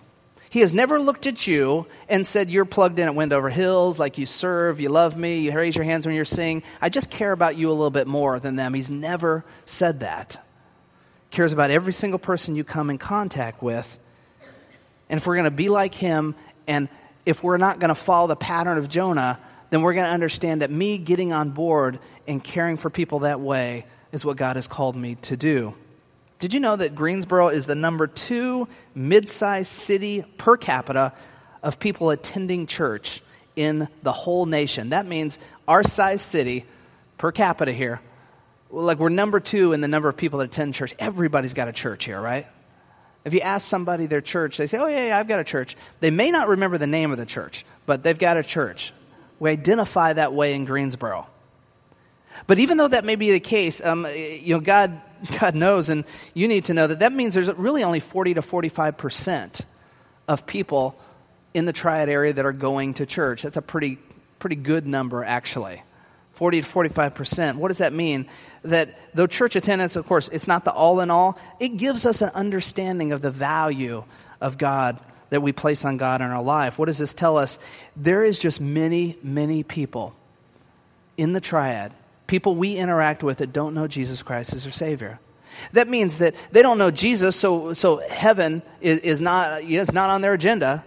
[0.49, 4.17] He has never looked at you and said, You're plugged in at Wendover Hills, like
[4.17, 6.63] you serve, you love me, you raise your hands when you're singing.
[6.81, 8.73] I just care about you a little bit more than them.
[8.73, 10.43] He's never said that
[11.31, 13.97] cares about every single person you come in contact with.
[15.09, 16.35] And if we're going to be like him,
[16.67, 16.89] and
[17.25, 20.61] if we're not going to follow the pattern of Jonah, then we're going to understand
[20.61, 24.67] that me getting on board and caring for people that way is what God has
[24.67, 25.73] called me to do.
[26.39, 31.13] Did you know that Greensboro is the number two mid sized city per capita
[31.61, 33.21] of people attending church
[33.55, 34.89] in the whole nation?
[34.89, 35.37] That means
[35.67, 36.65] our size city
[37.17, 38.01] per capita here
[38.71, 40.93] like we're number two in the number of people that attend church.
[40.99, 42.47] Everybody's got a church here, right?
[43.25, 45.75] If you ask somebody their church, they say, Oh, yeah, yeah, I've got a church.
[45.99, 48.93] They may not remember the name of the church, but they've got a church.
[49.39, 51.27] We identify that way in Greensboro.
[52.47, 55.01] But even though that may be the case, um, you know, God,
[55.39, 58.41] God knows, and you need to know that that means there's really only 40 to
[58.41, 59.61] 45 percent
[60.27, 60.99] of people
[61.53, 63.41] in the triad area that are going to church.
[63.41, 63.97] That's a pretty,
[64.37, 65.81] pretty good number, actually.
[66.33, 67.55] 40 to 45%.
[67.55, 68.27] What does that mean?
[68.63, 72.21] That though church attendance, of course, it's not the all in all, it gives us
[72.21, 74.03] an understanding of the value
[74.39, 74.99] of God
[75.31, 76.79] that we place on God in our life.
[76.79, 77.59] What does this tell us?
[77.95, 80.15] There is just many, many people
[81.17, 81.91] in the triad
[82.29, 85.19] people we interact with that don't know Jesus Christ as their Savior.
[85.73, 90.09] That means that they don't know Jesus, so, so heaven is, is, not, is not
[90.09, 90.85] on their agenda.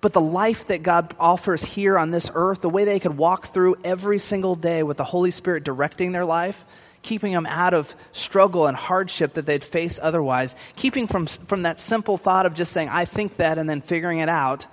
[0.00, 3.46] But the life that God offers here on this earth, the way they could walk
[3.46, 6.66] through every single day with the Holy Spirit directing their life,
[7.00, 11.80] keeping them out of struggle and hardship that they'd face otherwise, keeping from, from that
[11.80, 14.66] simple thought of just saying, I think that, and then figuring it out,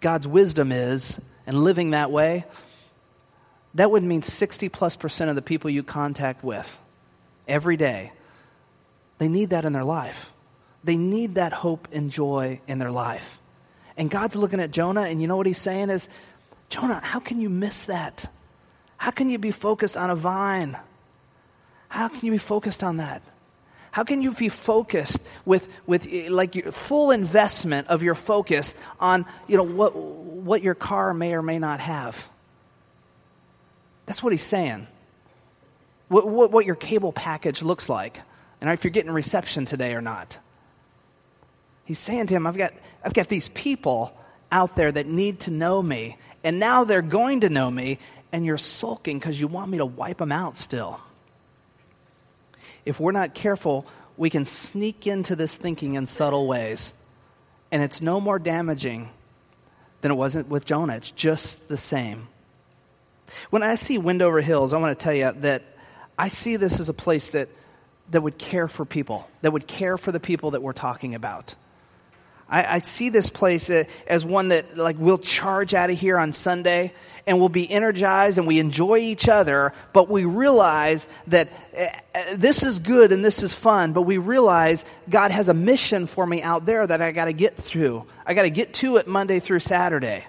[0.00, 2.46] God's wisdom is, and living that way,
[3.74, 6.78] that would mean 60 plus percent of the people you contact with
[7.48, 8.12] every day,
[9.18, 10.30] they need that in their life.
[10.84, 13.38] They need that hope and joy in their life.
[13.96, 16.08] And God's looking at Jonah, and you know what he's saying is,
[16.68, 18.28] Jonah, how can you miss that?
[18.96, 20.76] How can you be focused on a vine?
[21.88, 23.22] How can you be focused on that?
[23.90, 28.74] How can you be focused with, with eh, like your full investment of your focus
[28.98, 32.26] on you know, what, what your car may or may not have?
[34.06, 34.86] That's what he's saying
[36.12, 38.20] what, what, what your cable package looks like
[38.60, 40.38] and if you're getting reception today or not.
[41.84, 42.74] He's saying to him, I've got,
[43.04, 44.16] I've got these people
[44.52, 47.98] out there that need to know me, and now they're going to know me,
[48.30, 51.00] and you're sulking because you want me to wipe them out still.
[52.84, 53.86] If we're not careful,
[54.16, 56.94] we can sneak into this thinking in subtle ways,
[57.72, 59.08] and it's no more damaging
[60.02, 60.94] than it wasn't with Jonah.
[60.94, 62.28] It's just the same.
[63.50, 65.62] When I see Wendover Hills, I want to tell you that
[66.18, 67.48] I see this as a place that,
[68.10, 71.54] that would care for people, that would care for the people that we're talking about.
[72.48, 76.34] I, I see this place as one that, like, we'll charge out of here on
[76.34, 76.92] Sunday
[77.26, 81.86] and we'll be energized and we enjoy each other, but we realize that uh,
[82.34, 86.26] this is good and this is fun, but we realize God has a mission for
[86.26, 88.04] me out there that I got to get through.
[88.26, 90.26] I got to get to it Monday through Saturday.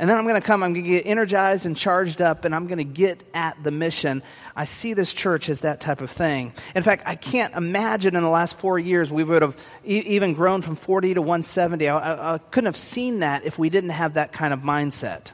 [0.00, 2.54] And then I'm going to come, I'm going to get energized and charged up, and
[2.54, 4.22] I'm going to get at the mission.
[4.54, 6.52] I see this church as that type of thing.
[6.76, 10.34] In fact, I can't imagine in the last four years we would have e- even
[10.34, 11.88] grown from 40 to 170.
[11.88, 15.32] I, I, I couldn't have seen that if we didn't have that kind of mindset.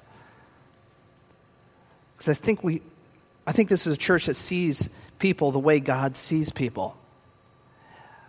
[2.17, 2.81] Because I think we,
[3.47, 4.89] I think this is a church that sees
[5.19, 6.97] people the way God sees people.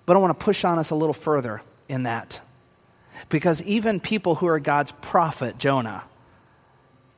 [0.06, 2.42] But I want to push on us a little further in that.
[3.30, 6.04] Because even people who are God's prophet, Jonah,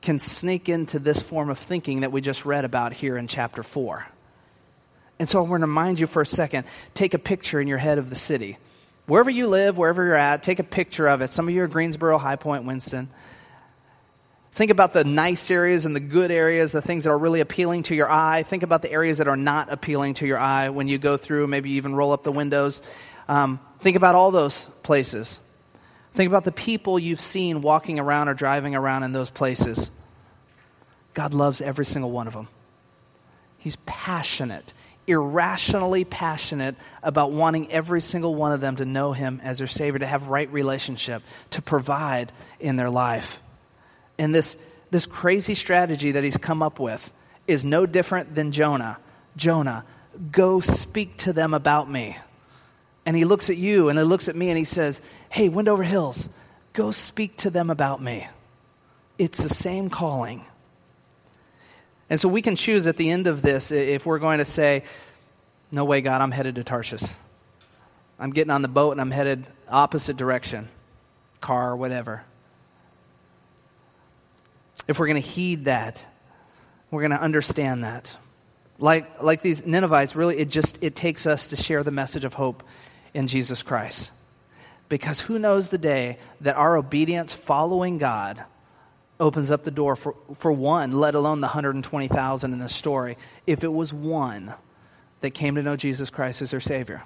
[0.07, 3.61] can sneak into this form of thinking that we just read about here in chapter
[3.61, 4.05] 4.
[5.19, 7.77] And so I want to remind you for a second take a picture in your
[7.77, 8.57] head of the city.
[9.05, 11.33] Wherever you live, wherever you're at, take a picture of it.
[11.33, 13.09] Some of you are Greensboro, High Point, Winston.
[14.53, 17.83] Think about the nice areas and the good areas, the things that are really appealing
[17.83, 18.43] to your eye.
[18.43, 21.47] Think about the areas that are not appealing to your eye when you go through,
[21.47, 22.81] maybe even roll up the windows.
[23.27, 25.37] Um, think about all those places.
[26.13, 29.91] Think about the people you've seen walking around or driving around in those places.
[31.13, 32.47] God loves every single one of them.
[33.57, 34.73] He's passionate,
[35.07, 39.99] irrationally passionate about wanting every single one of them to know Him as their Savior,
[39.99, 43.41] to have right relationship, to provide in their life.
[44.17, 44.57] And this,
[44.91, 47.13] this crazy strategy that He's come up with
[47.47, 48.99] is no different than Jonah.
[49.35, 49.85] Jonah,
[50.31, 52.17] go speak to them about me.
[53.07, 55.81] And he looks at you and he looks at me and he says, Hey, Wendover
[55.81, 56.27] Hills,
[56.73, 58.27] go speak to them about me.
[59.17, 60.43] It's the same calling.
[62.09, 64.83] And so we can choose at the end of this if we're going to say,
[65.71, 67.03] No way, God, I'm headed to Tarshish.
[68.19, 70.67] I'm getting on the boat and I'm headed opposite direction,
[71.39, 72.25] car, whatever.
[74.85, 76.05] If we're going to heed that,
[76.91, 78.17] we're going to understand that.
[78.79, 82.33] Like, like these Ninevites, really, it just it takes us to share the message of
[82.33, 82.63] hope
[83.13, 84.11] in Jesus Christ.
[84.89, 88.43] Because who knows the day that our obedience following God
[89.19, 93.63] opens up the door for, for one, let alone the 120,000 in this story, if
[93.63, 94.53] it was one
[95.21, 97.03] that came to know Jesus Christ as their Savior.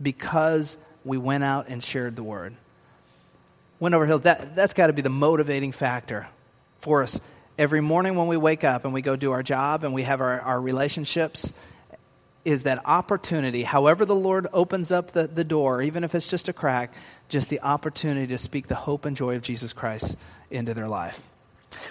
[0.00, 2.54] Because we went out and shared the word.
[3.78, 6.28] Wendover Hills, that, that's got to be the motivating factor
[6.80, 7.20] for us
[7.58, 10.20] every morning when we wake up and we go do our job and we have
[10.20, 11.52] our, our relationships
[12.44, 16.48] is that opportunity, however the Lord opens up the, the door, even if it's just
[16.48, 16.92] a crack,
[17.28, 20.16] just the opportunity to speak the hope and joy of Jesus Christ
[20.50, 21.22] into their life.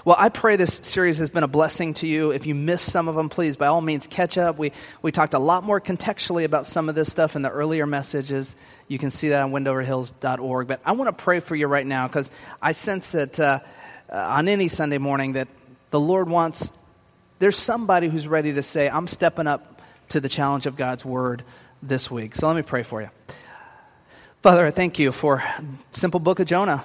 [0.04, 2.32] Well, I pray this series has been a blessing to you.
[2.32, 4.58] If you missed some of them, please, by all means, catch up.
[4.58, 7.86] We, we talked a lot more contextually about some of this stuff in the earlier
[7.86, 8.56] messages.
[8.88, 10.68] You can see that on wendoverhills.org.
[10.68, 12.30] But I want to pray for you right now because
[12.62, 13.60] I sense that uh,
[14.12, 15.47] uh, on any Sunday morning that
[15.91, 16.70] the Lord wants,
[17.39, 19.79] there's somebody who's ready to say, I'm stepping up
[20.10, 21.43] to the challenge of God's word
[21.82, 22.36] this week.
[22.36, 23.10] So let me pray for you.
[24.41, 25.43] Father, I thank you for
[25.91, 26.84] simple book of Jonah.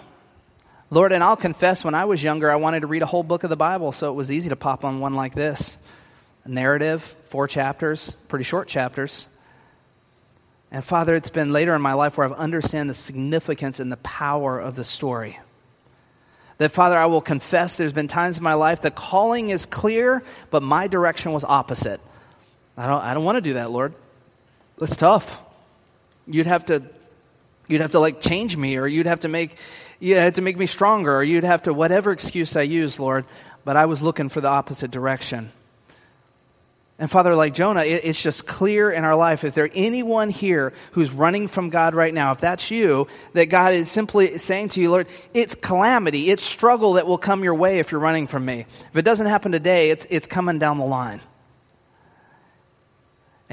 [0.90, 3.42] Lord, and I'll confess, when I was younger, I wanted to read a whole book
[3.42, 5.76] of the Bible, so it was easy to pop on one like this.
[6.44, 9.26] A narrative, four chapters, pretty short chapters.
[10.70, 13.96] And Father, it's been later in my life where I've understand the significance and the
[13.98, 15.38] power of the story.
[16.58, 20.22] That, Father, I will confess there's been times in my life the calling is clear,
[20.50, 22.00] but my direction was opposite.
[22.76, 23.94] I don't, I don't want to do that, Lord.
[24.80, 25.40] It's tough.
[26.26, 26.82] You'd have to,
[27.68, 29.56] you'd have to like change me, or you'd have to make,
[30.00, 33.24] you had to make me stronger, or you'd have to, whatever excuse I use, Lord.
[33.64, 35.52] But I was looking for the opposite direction.
[36.98, 39.42] And Father, like Jonah, it's just clear in our life.
[39.42, 43.74] If there anyone here who's running from God right now, if that's you, that God
[43.74, 47.80] is simply saying to you, Lord, it's calamity, it's struggle that will come your way
[47.80, 48.66] if you're running from me.
[48.90, 51.20] If it doesn't happen today, it's, it's coming down the line.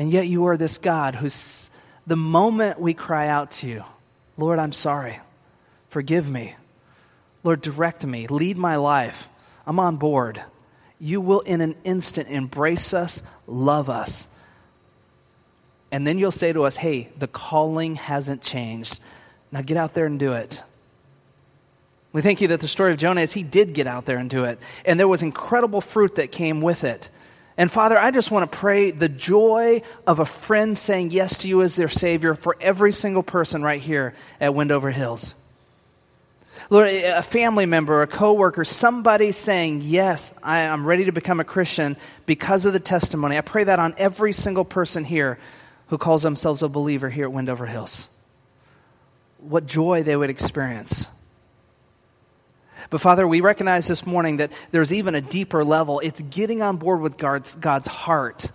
[0.01, 1.69] And yet you are this God who's,
[2.07, 3.83] the moment we cry out to you,
[4.35, 5.19] Lord, I'm sorry,
[5.89, 6.55] forgive me.
[7.43, 9.29] Lord, direct me, lead my life.
[9.67, 10.41] I'm on board
[11.01, 14.27] you will in an instant embrace us, love us.
[15.91, 18.99] And then you'll say to us, hey, the calling hasn't changed.
[19.51, 20.63] Now get out there and do it.
[22.11, 24.29] We thank you that the story of Jonah is he did get out there and
[24.29, 24.59] do it.
[24.83, 27.09] And there was incredible fruit that came with it.
[27.57, 31.47] And Father, I just want to pray the joy of a friend saying yes to
[31.47, 35.35] you as their Savior for every single person right here at Wendover Hills.
[36.69, 41.43] Lord, a family member, a coworker, somebody saying, Yes, I am ready to become a
[41.43, 43.37] Christian because of the testimony.
[43.37, 45.37] I pray that on every single person here
[45.87, 48.07] who calls themselves a believer here at Wendover Hills.
[49.39, 51.07] What joy they would experience.
[52.91, 56.01] But Father, we recognize this morning that there's even a deeper level.
[56.01, 58.51] It's getting on board with God's, God's heart.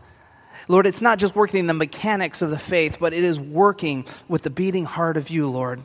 [0.68, 4.42] Lord, it's not just working the mechanics of the faith, but it is working with
[4.42, 5.82] the beating heart of you, Lord.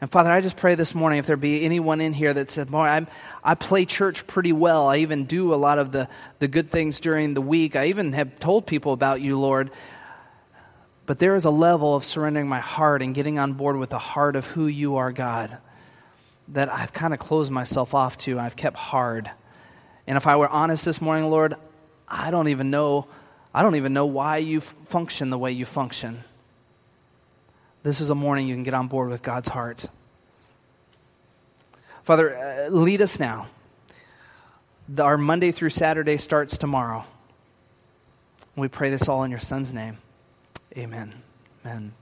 [0.00, 2.70] And Father, I just pray this morning if there be anyone in here that said,
[2.70, 3.08] Boy, I'm,
[3.42, 4.88] I play church pretty well.
[4.88, 7.74] I even do a lot of the, the good things during the week.
[7.74, 9.72] I even have told people about you, Lord.
[11.06, 13.98] But there is a level of surrendering my heart and getting on board with the
[13.98, 15.58] heart of who you are, God,
[16.48, 19.30] that I've kind of closed myself off to I've kept hard.
[20.06, 21.54] And if I were honest this morning, Lord,
[22.08, 23.06] I don't even know.
[23.54, 26.24] I don't even know why you function the way you function
[27.82, 29.86] this is a morning you can get on board with God's heart.
[32.04, 33.48] Father, uh, lead us now.
[34.98, 37.04] Our Monday through Saturday starts tomorrow.
[38.56, 39.98] We pray this all in your Son's name.
[40.76, 41.12] Amen.
[41.64, 41.92] Amen.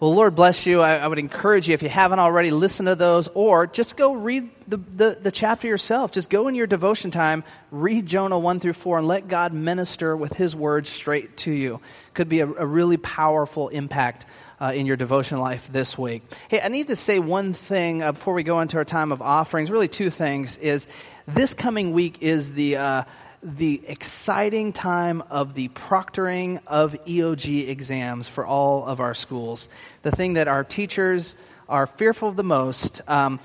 [0.00, 0.80] Well, Lord bless you.
[0.80, 4.14] I, I, would encourage you, if you haven't already, listen to those, or just go
[4.14, 6.10] read the, the, the, chapter yourself.
[6.10, 10.16] Just go in your devotion time, read Jonah 1 through 4, and let God minister
[10.16, 11.82] with his words straight to you.
[12.14, 14.24] Could be a, a really powerful impact
[14.58, 16.22] uh, in your devotion life this week.
[16.48, 19.20] Hey, I need to say one thing uh, before we go into our time of
[19.20, 19.70] offerings.
[19.70, 20.56] Really, two things.
[20.56, 20.88] Is
[21.28, 22.78] this coming week is the.
[22.78, 23.04] Uh,
[23.42, 29.68] the exciting time of the proctoring of EOG exams for all of our schools.
[30.02, 31.36] The thing that our teachers
[31.68, 33.00] are fearful of the most.
[33.08, 33.40] Um,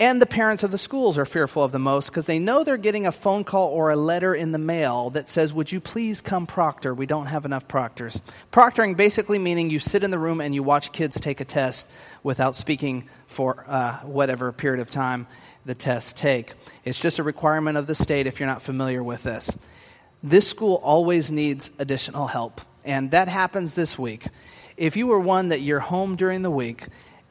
[0.00, 2.76] and the parents of the schools are fearful of the most because they know they're
[2.76, 6.20] getting a phone call or a letter in the mail that says, Would you please
[6.20, 6.92] come proctor?
[6.92, 8.20] We don't have enough proctors.
[8.50, 11.86] Proctoring basically meaning you sit in the room and you watch kids take a test
[12.22, 15.26] without speaking for uh, whatever period of time
[15.64, 16.54] the tests take.
[16.84, 19.56] It's just a requirement of the state if you're not familiar with this.
[20.22, 24.26] This school always needs additional help, and that happens this week.
[24.76, 26.86] If you were one that you're home during the week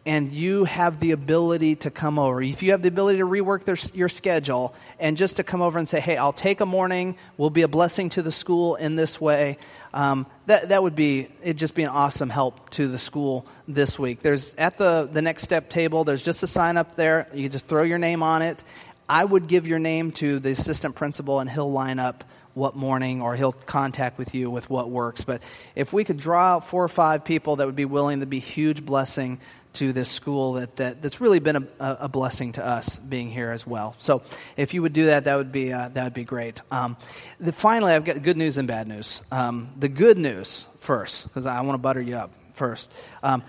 [0.06, 3.66] and you have the ability to come over, if you have the ability to rework
[3.66, 7.16] their, your schedule and just to come over and say, hey, I'll take a morning,
[7.38, 9.58] we'll be a blessing to the school in this way,
[9.94, 14.00] um, that, that would be, it'd just be an awesome help to the school this
[14.00, 14.22] week.
[14.22, 17.28] There's at the, the next step table, there's just a sign up there.
[17.34, 18.64] You just throw your name on it.
[19.08, 22.24] I would give your name to the assistant principal and he'll line up
[22.54, 25.24] what morning or he'll contact with you with what works.
[25.24, 25.42] But
[25.76, 28.40] if we could draw out four or five people that would be willing to be
[28.40, 29.40] huge blessing
[29.74, 33.52] to this school that, that that's really been a, a, blessing to us being here
[33.52, 33.94] as well.
[33.98, 34.22] So
[34.58, 36.62] if you would do that, that would be uh, that would be great.
[36.72, 36.98] Um,
[37.40, 39.22] the, finally, I've got good news and bad news.
[39.32, 42.92] Um, the good news first, because I want to butter you up first.
[43.24, 43.44] Um,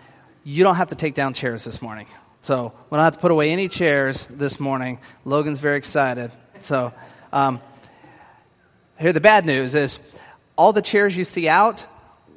[0.44, 2.06] you don't have to take down chairs this morning.
[2.42, 4.98] So we don't have to put away any chairs this morning.
[5.24, 6.32] Logan's very excited.
[6.60, 6.92] So
[7.32, 7.60] um,
[8.98, 9.98] here, the bad news is
[10.56, 11.86] all the chairs you see out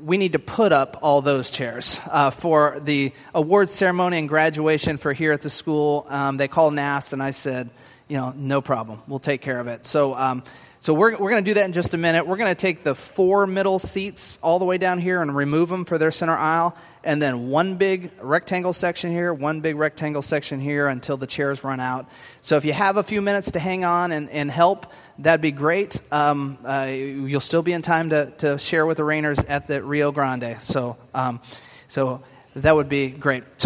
[0.04, 4.98] we need to put up all those chairs uh, for the awards ceremony and graduation
[4.98, 6.06] for here at the school.
[6.10, 7.70] Um, they called NAS, and I said,
[8.08, 9.02] you know, no problem.
[9.08, 9.86] We'll take care of it.
[9.86, 10.43] So, um,
[10.80, 12.28] so we're, we're going to do that in just a minute.
[12.28, 15.70] We're going to take the four middle seats all the way down here and remove
[15.70, 16.76] them for their center aisle.
[17.06, 21.64] And then one big rectangle section here, one big rectangle section here until the chairs
[21.64, 22.10] run out.
[22.41, 25.51] So if you have a few minutes to hang on and, and help, that'd be
[25.51, 26.01] great.
[26.12, 29.84] Um, uh, you'll still be in time to, to share with the Rainers at the
[29.84, 30.58] Rio Grande.
[30.60, 31.39] So, um,
[31.88, 32.24] so
[32.56, 33.43] that would be great.
[33.58, 33.64] So